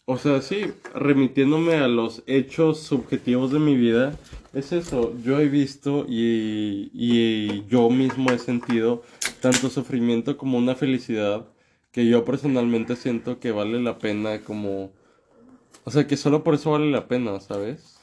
[0.04, 4.18] O sea, sí, remitiéndome a los hechos subjetivos de mi vida,
[4.52, 9.02] es eso, yo he visto y, y yo mismo he sentido
[9.40, 11.46] tanto sufrimiento como una felicidad
[11.92, 14.92] que yo personalmente siento que vale la pena como...
[15.84, 18.00] O sea, que solo por eso vale la pena, ¿sabes?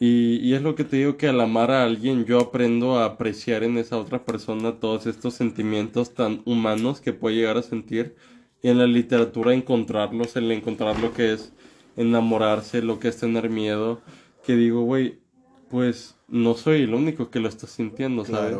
[0.00, 3.06] Y, y es lo que te digo que al amar a alguien yo aprendo a
[3.06, 8.16] apreciar en esa otra persona todos estos sentimientos tan humanos que puede llegar a sentir
[8.62, 11.52] y en la literatura encontrarlos, el encontrar lo que es
[11.96, 14.00] enamorarse, lo que es tener miedo,
[14.44, 15.20] que digo, güey,
[15.68, 18.56] pues no soy el único que lo está sintiendo, ¿sabes?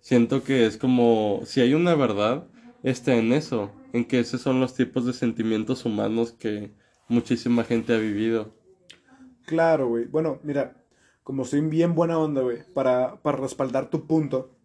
[0.00, 2.46] Siento que es como, si hay una verdad,
[2.82, 6.70] está en eso, en que esos son los tipos de sentimientos humanos que
[7.08, 8.54] muchísima gente ha vivido.
[9.46, 10.04] Claro, güey.
[10.04, 10.76] Bueno, mira,
[11.22, 14.56] como soy bien buena onda, güey, para, para respaldar tu punto,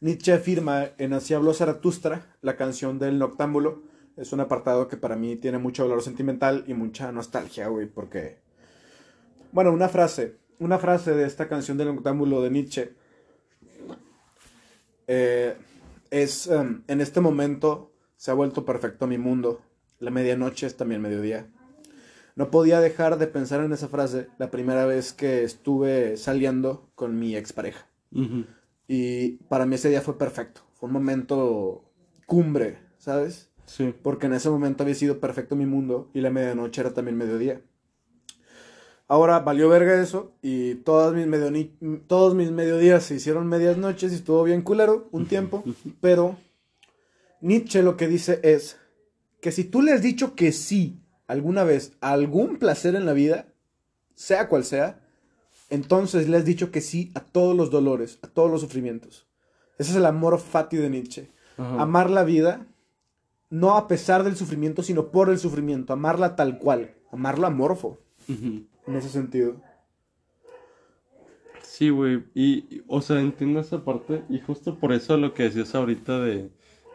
[0.00, 3.82] Nietzsche afirma en Así habló Zaratustra, la canción del Noctámbulo.
[4.16, 8.38] Es un apartado que para mí tiene mucho valor sentimental y mucha nostalgia, güey, porque...
[9.52, 12.94] Bueno, una frase, una frase de esta canción del Noctámbulo de Nietzsche
[15.06, 15.56] eh,
[16.10, 19.60] es, em, en este momento se ha vuelto perfecto mi mundo.
[19.98, 21.46] La medianoche es también mediodía.
[22.34, 27.18] No podía dejar de pensar en esa frase la primera vez que estuve saliendo con
[27.18, 27.86] mi expareja.
[28.12, 28.44] Ujú.
[28.88, 30.62] Y para mí ese día fue perfecto.
[30.74, 31.84] Fue un momento
[32.26, 33.50] cumbre, ¿sabes?
[33.66, 33.94] Sí.
[34.02, 37.60] Porque en ese momento había sido perfecto mi mundo y la medianoche era también mediodía.
[39.08, 41.26] Ahora valió verga eso y todas mis
[42.08, 45.62] todos mis mediodías se hicieron medias noches y estuvo bien culero un tiempo,
[46.00, 46.36] pero
[47.40, 48.78] Nietzsche lo que dice es
[49.40, 53.12] que si tú le has dicho que sí alguna vez a algún placer en la
[53.12, 53.46] vida,
[54.16, 55.00] sea cual sea,
[55.70, 59.28] entonces le has dicho que sí a todos los dolores, a todos los sufrimientos.
[59.78, 61.30] Ese es el amor fati de Nietzsche.
[61.58, 61.82] Ajá.
[61.82, 62.66] Amar la vida,
[63.50, 65.92] no a pesar del sufrimiento, sino por el sufrimiento.
[65.92, 66.94] Amarla tal cual.
[67.12, 69.60] Amarla amorfo, en ese sentido.
[71.62, 72.24] Sí, güey.
[72.34, 74.22] Y, y, o sea, entiendo esa parte.
[74.28, 76.50] Y justo por eso lo que decías ahorita de,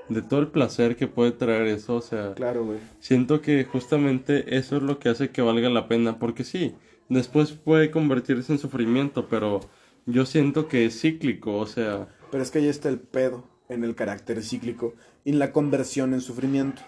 [0.10, 1.96] de todo el placer que puede traer eso.
[1.96, 2.80] O sea, Claro, güey.
[3.00, 6.20] siento que justamente eso es lo que hace que valga la pena.
[6.20, 6.76] Porque sí,
[7.10, 9.62] después puede convertirse en sufrimiento, pero
[10.06, 11.58] yo siento que es cíclico.
[11.58, 14.94] O sea, Pero es que ahí está el pedo en el carácter cíclico
[15.24, 16.82] y en la conversión en sufrimiento.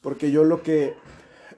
[0.00, 0.94] Porque yo lo que,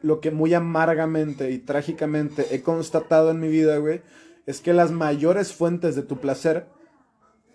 [0.03, 4.03] lo que muy amargamente y trágicamente he constatado en mi vida, güey,
[4.45, 6.67] es que las mayores fuentes de tu placer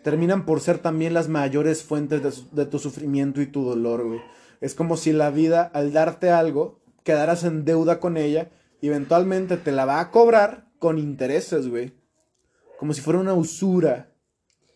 [0.03, 4.21] terminan por ser también las mayores fuentes de, de tu sufrimiento y tu dolor, güey.
[4.59, 8.49] Es como si la vida, al darte algo, quedaras en deuda con ella
[8.79, 11.93] y eventualmente te la va a cobrar con intereses, güey.
[12.79, 14.10] Como si fuera una usura.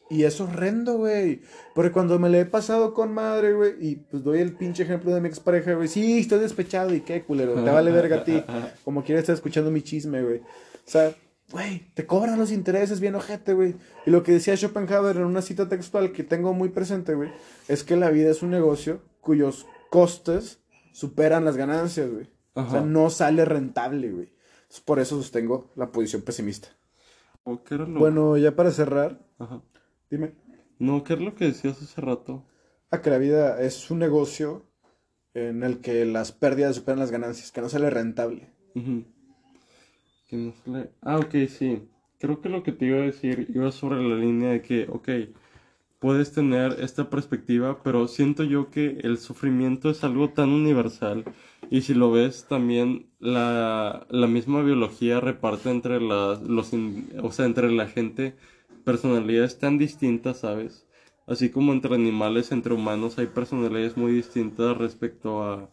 [0.10, 1.42] Y es horrendo, güey.
[1.74, 5.14] Porque cuando me le he pasado con madre, güey, y pues doy el pinche ejemplo
[5.14, 5.88] de mi expareja, güey.
[5.88, 7.56] Sí, estoy despechado y qué culero.
[7.56, 8.44] Te vale verga a ti.
[8.84, 10.40] Como quieres estar escuchando mi chisme, güey.
[10.40, 11.16] O sea,
[11.52, 13.76] güey, te cobran los intereses bien ojete, güey.
[14.06, 17.32] Y lo que decía Schopenhauer en una cita textual que tengo muy presente, güey,
[17.68, 20.60] es que la vida es un negocio cuyos costes
[20.94, 22.30] superan las ganancias, güey.
[22.54, 24.34] O sea, no sale rentable, güey.
[24.86, 26.70] Por eso sostengo la posición pesimista.
[27.44, 28.00] ¿o ¿qué era lo...
[28.00, 29.62] Bueno, ya para cerrar, Ajá.
[30.10, 30.34] Dime.
[30.80, 32.44] No, ¿qué es lo que decías hace rato?
[32.92, 34.66] a que la vida es un negocio
[35.34, 38.50] en el que las pérdidas superan las ganancias, que no sale rentable.
[38.76, 39.04] Ujú.
[40.30, 41.88] Que no se le- Ah, ok, sí.
[42.20, 45.10] Creo que lo que te iba a decir iba sobre la línea de que, ok,
[46.00, 51.26] puedes tener esta perspectiva, pero siento yo que el sufrimiento es algo tan universal
[51.70, 57.32] y si lo ves también la, la misma biología reparte entre las, los, in- o
[57.32, 58.36] sea, entre la gente
[58.86, 60.86] personalidades tan distintas, ¿sabes?
[61.28, 65.70] Así como entre animales, entre humanos hay personalidades muy distintas respecto a,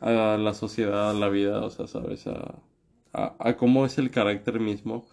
[0.00, 2.26] a la sociedad, a la vida, o sea, ¿sabes?
[2.26, 2.62] A,
[3.12, 5.06] a, cómo es el carácter mismo.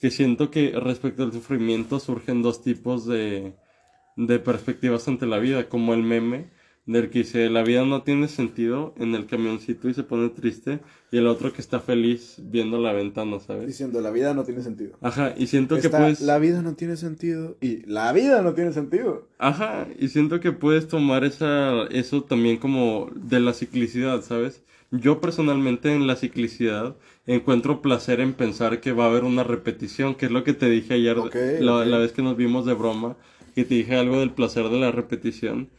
[0.00, 3.54] Que siento que respecto al sufrimiento surgen dos tipos de,
[4.16, 6.50] de perspectivas ante la vida, como el meme
[6.86, 10.80] del que dice la vida no tiene sentido en el camioncito y se pone triste,
[11.10, 13.66] y el otro que está feliz viendo la ventana, ¿sabes?
[13.66, 14.98] Diciendo, la vida no tiene sentido.
[15.00, 16.20] Ajá, y siento que puedes...
[16.20, 19.26] La vida no tiene sentido y la vida no tiene sentido.
[19.38, 24.62] Ajá, y siento que puedes tomar esa, eso también como de la ciclicidad, ¿sabes?
[24.90, 30.14] Yo personalmente en la ciclicidad encuentro placer en pensar que va a haber una repetición,
[30.14, 31.16] que es lo que te dije ayer,
[31.60, 33.16] la, la vez que nos vimos de broma,
[33.54, 35.70] que te dije algo del placer de la repetición.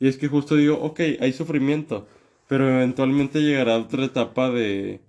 [0.00, 2.06] Y es que justo digo, ok, hay sufrimiento,
[2.48, 5.00] pero eventualmente llegará otra etapa de,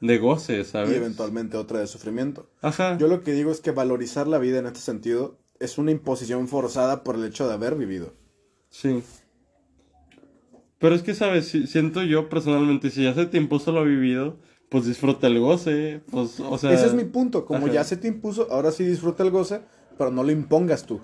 [0.00, 0.92] de goce, ¿sabes?
[0.92, 2.48] Y eventualmente otra de sufrimiento.
[2.60, 2.96] Ajá.
[2.98, 6.46] Yo lo que digo es que valorizar la vida en este sentido es una imposición
[6.46, 8.14] forzada por el hecho de haber vivido.
[8.70, 9.02] Sí.
[10.78, 11.48] Pero es que, ¿sabes?
[11.48, 14.36] Si- siento yo personalmente, si hace tiempo solo he vivido,
[14.68, 16.72] pues disfruta el goce, pues, o sea...
[16.72, 17.44] Ese es mi punto.
[17.46, 17.74] Como ajá.
[17.74, 19.62] ya se te impuso, ahora sí disfruta el goce,
[19.96, 21.00] pero no lo impongas tú.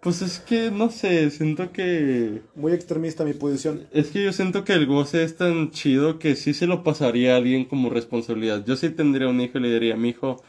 [0.00, 2.42] Pues es que, no sé, siento que...
[2.54, 3.88] Muy extremista mi posición.
[3.92, 7.34] Es que yo siento que el goce es tan chido que sí se lo pasaría
[7.34, 8.64] a alguien como responsabilidad.
[8.64, 10.42] Yo sí tendría un hijo y le diría, mi hijo,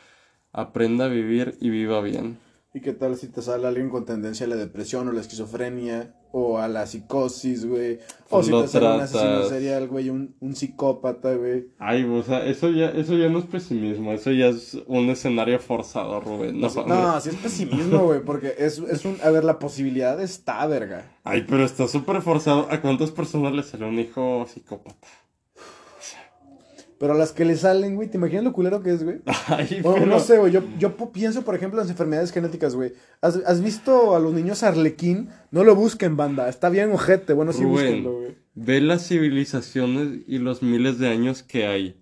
[0.53, 2.37] aprenda a vivir y viva bien.
[2.71, 6.13] ¿Y qué tal si te sale alguien con tendencia a la depresión o la esquizofrenia
[6.31, 7.95] o a la psicosis, güey?
[8.29, 11.69] O Pues si te sale un asesino serial, güey, un, un psicópata, güey.
[11.79, 15.59] Ay, o sea, eso ya, eso ya no es pesimismo, eso ya es un escenario
[15.59, 16.59] forzado, Rubén.
[16.61, 19.17] No, No, así es pesimismo, güey, porque es, es un...
[19.23, 21.11] A ver, la posibilidad está, verga.
[21.23, 22.67] Ay, pero está súper forzado.
[22.69, 25.07] ¿A cuántas personas le sale un hijo psicópata?
[26.99, 29.21] Pero a las que le salen, güey, ¿te imaginas lo culero que es, güey?
[29.47, 30.05] Ay, O, pero...
[30.05, 32.91] no sé, güey, yo, yo pienso, por ejemplo, en las enfermedades genéticas, güey.
[33.21, 35.29] ¿Has, has visto a los niños arlequín?
[35.49, 36.49] No lo busquen, banda.
[36.49, 37.31] Está bien ojete.
[37.33, 37.71] Bueno, sí, Rubén,
[38.03, 38.35] búsquenlo, güey.
[38.53, 41.95] ve las civilizaciones y los miles de años que hay.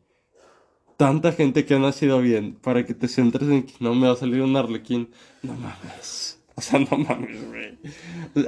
[0.97, 4.13] Tanta gente que ha nacido bien para que te centres en que no me va
[4.13, 5.09] a salir un arlequín.
[5.43, 6.36] No mames.
[6.59, 7.77] O sea, no mames, güey.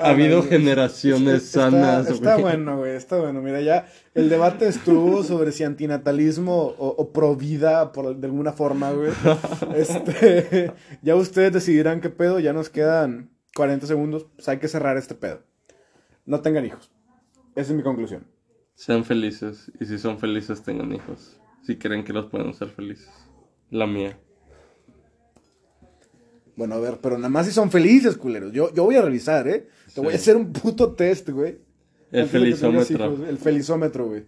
[0.01, 2.41] Ha habido generaciones es- está- sanas, Está güey.
[2.43, 3.39] bueno, güey, está bueno.
[3.41, 8.51] Mira, ya el debate estuvo sobre si antinatalismo o, o pro vida, por, de alguna
[8.51, 9.11] forma, güey.
[9.75, 10.71] Este,
[11.03, 12.39] ya ustedes decidirán qué pedo.
[12.39, 14.25] Ya nos quedan 40 segundos.
[14.35, 15.43] Pues hay que cerrar este pedo.
[16.25, 16.91] No tengan hijos.
[17.55, 18.25] Esa es mi conclusión.
[18.73, 19.71] Sean felices.
[19.79, 21.39] Y si son felices, tengan hijos.
[21.61, 23.09] Si creen que los pueden ser felices.
[23.69, 24.17] La mía.
[26.59, 28.51] Bueno, a ver, pero nada más si son felices, culeros.
[28.51, 29.69] Yo, yo voy a revisar, ¿eh?
[29.95, 31.57] Te voy a hacer un puto test, güey.
[32.11, 33.13] El Antes felizómetro.
[33.13, 34.25] hijos, El felizómetro, güey.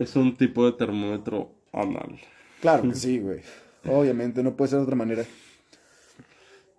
[0.00, 2.18] Es un tipo de termómetro anal.
[2.60, 3.42] Claro que sí, güey.
[3.86, 5.24] Obviamente, no puede ser de otra manera.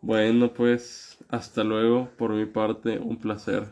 [0.01, 2.09] Bueno, pues hasta luego.
[2.17, 3.69] Por mi parte, un placer.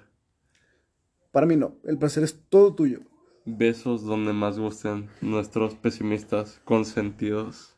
[1.33, 1.75] Para mí no.
[1.83, 3.01] El placer es todo tuyo.
[3.43, 7.73] Besos donde más gusten nuestros pesimistas consentidos.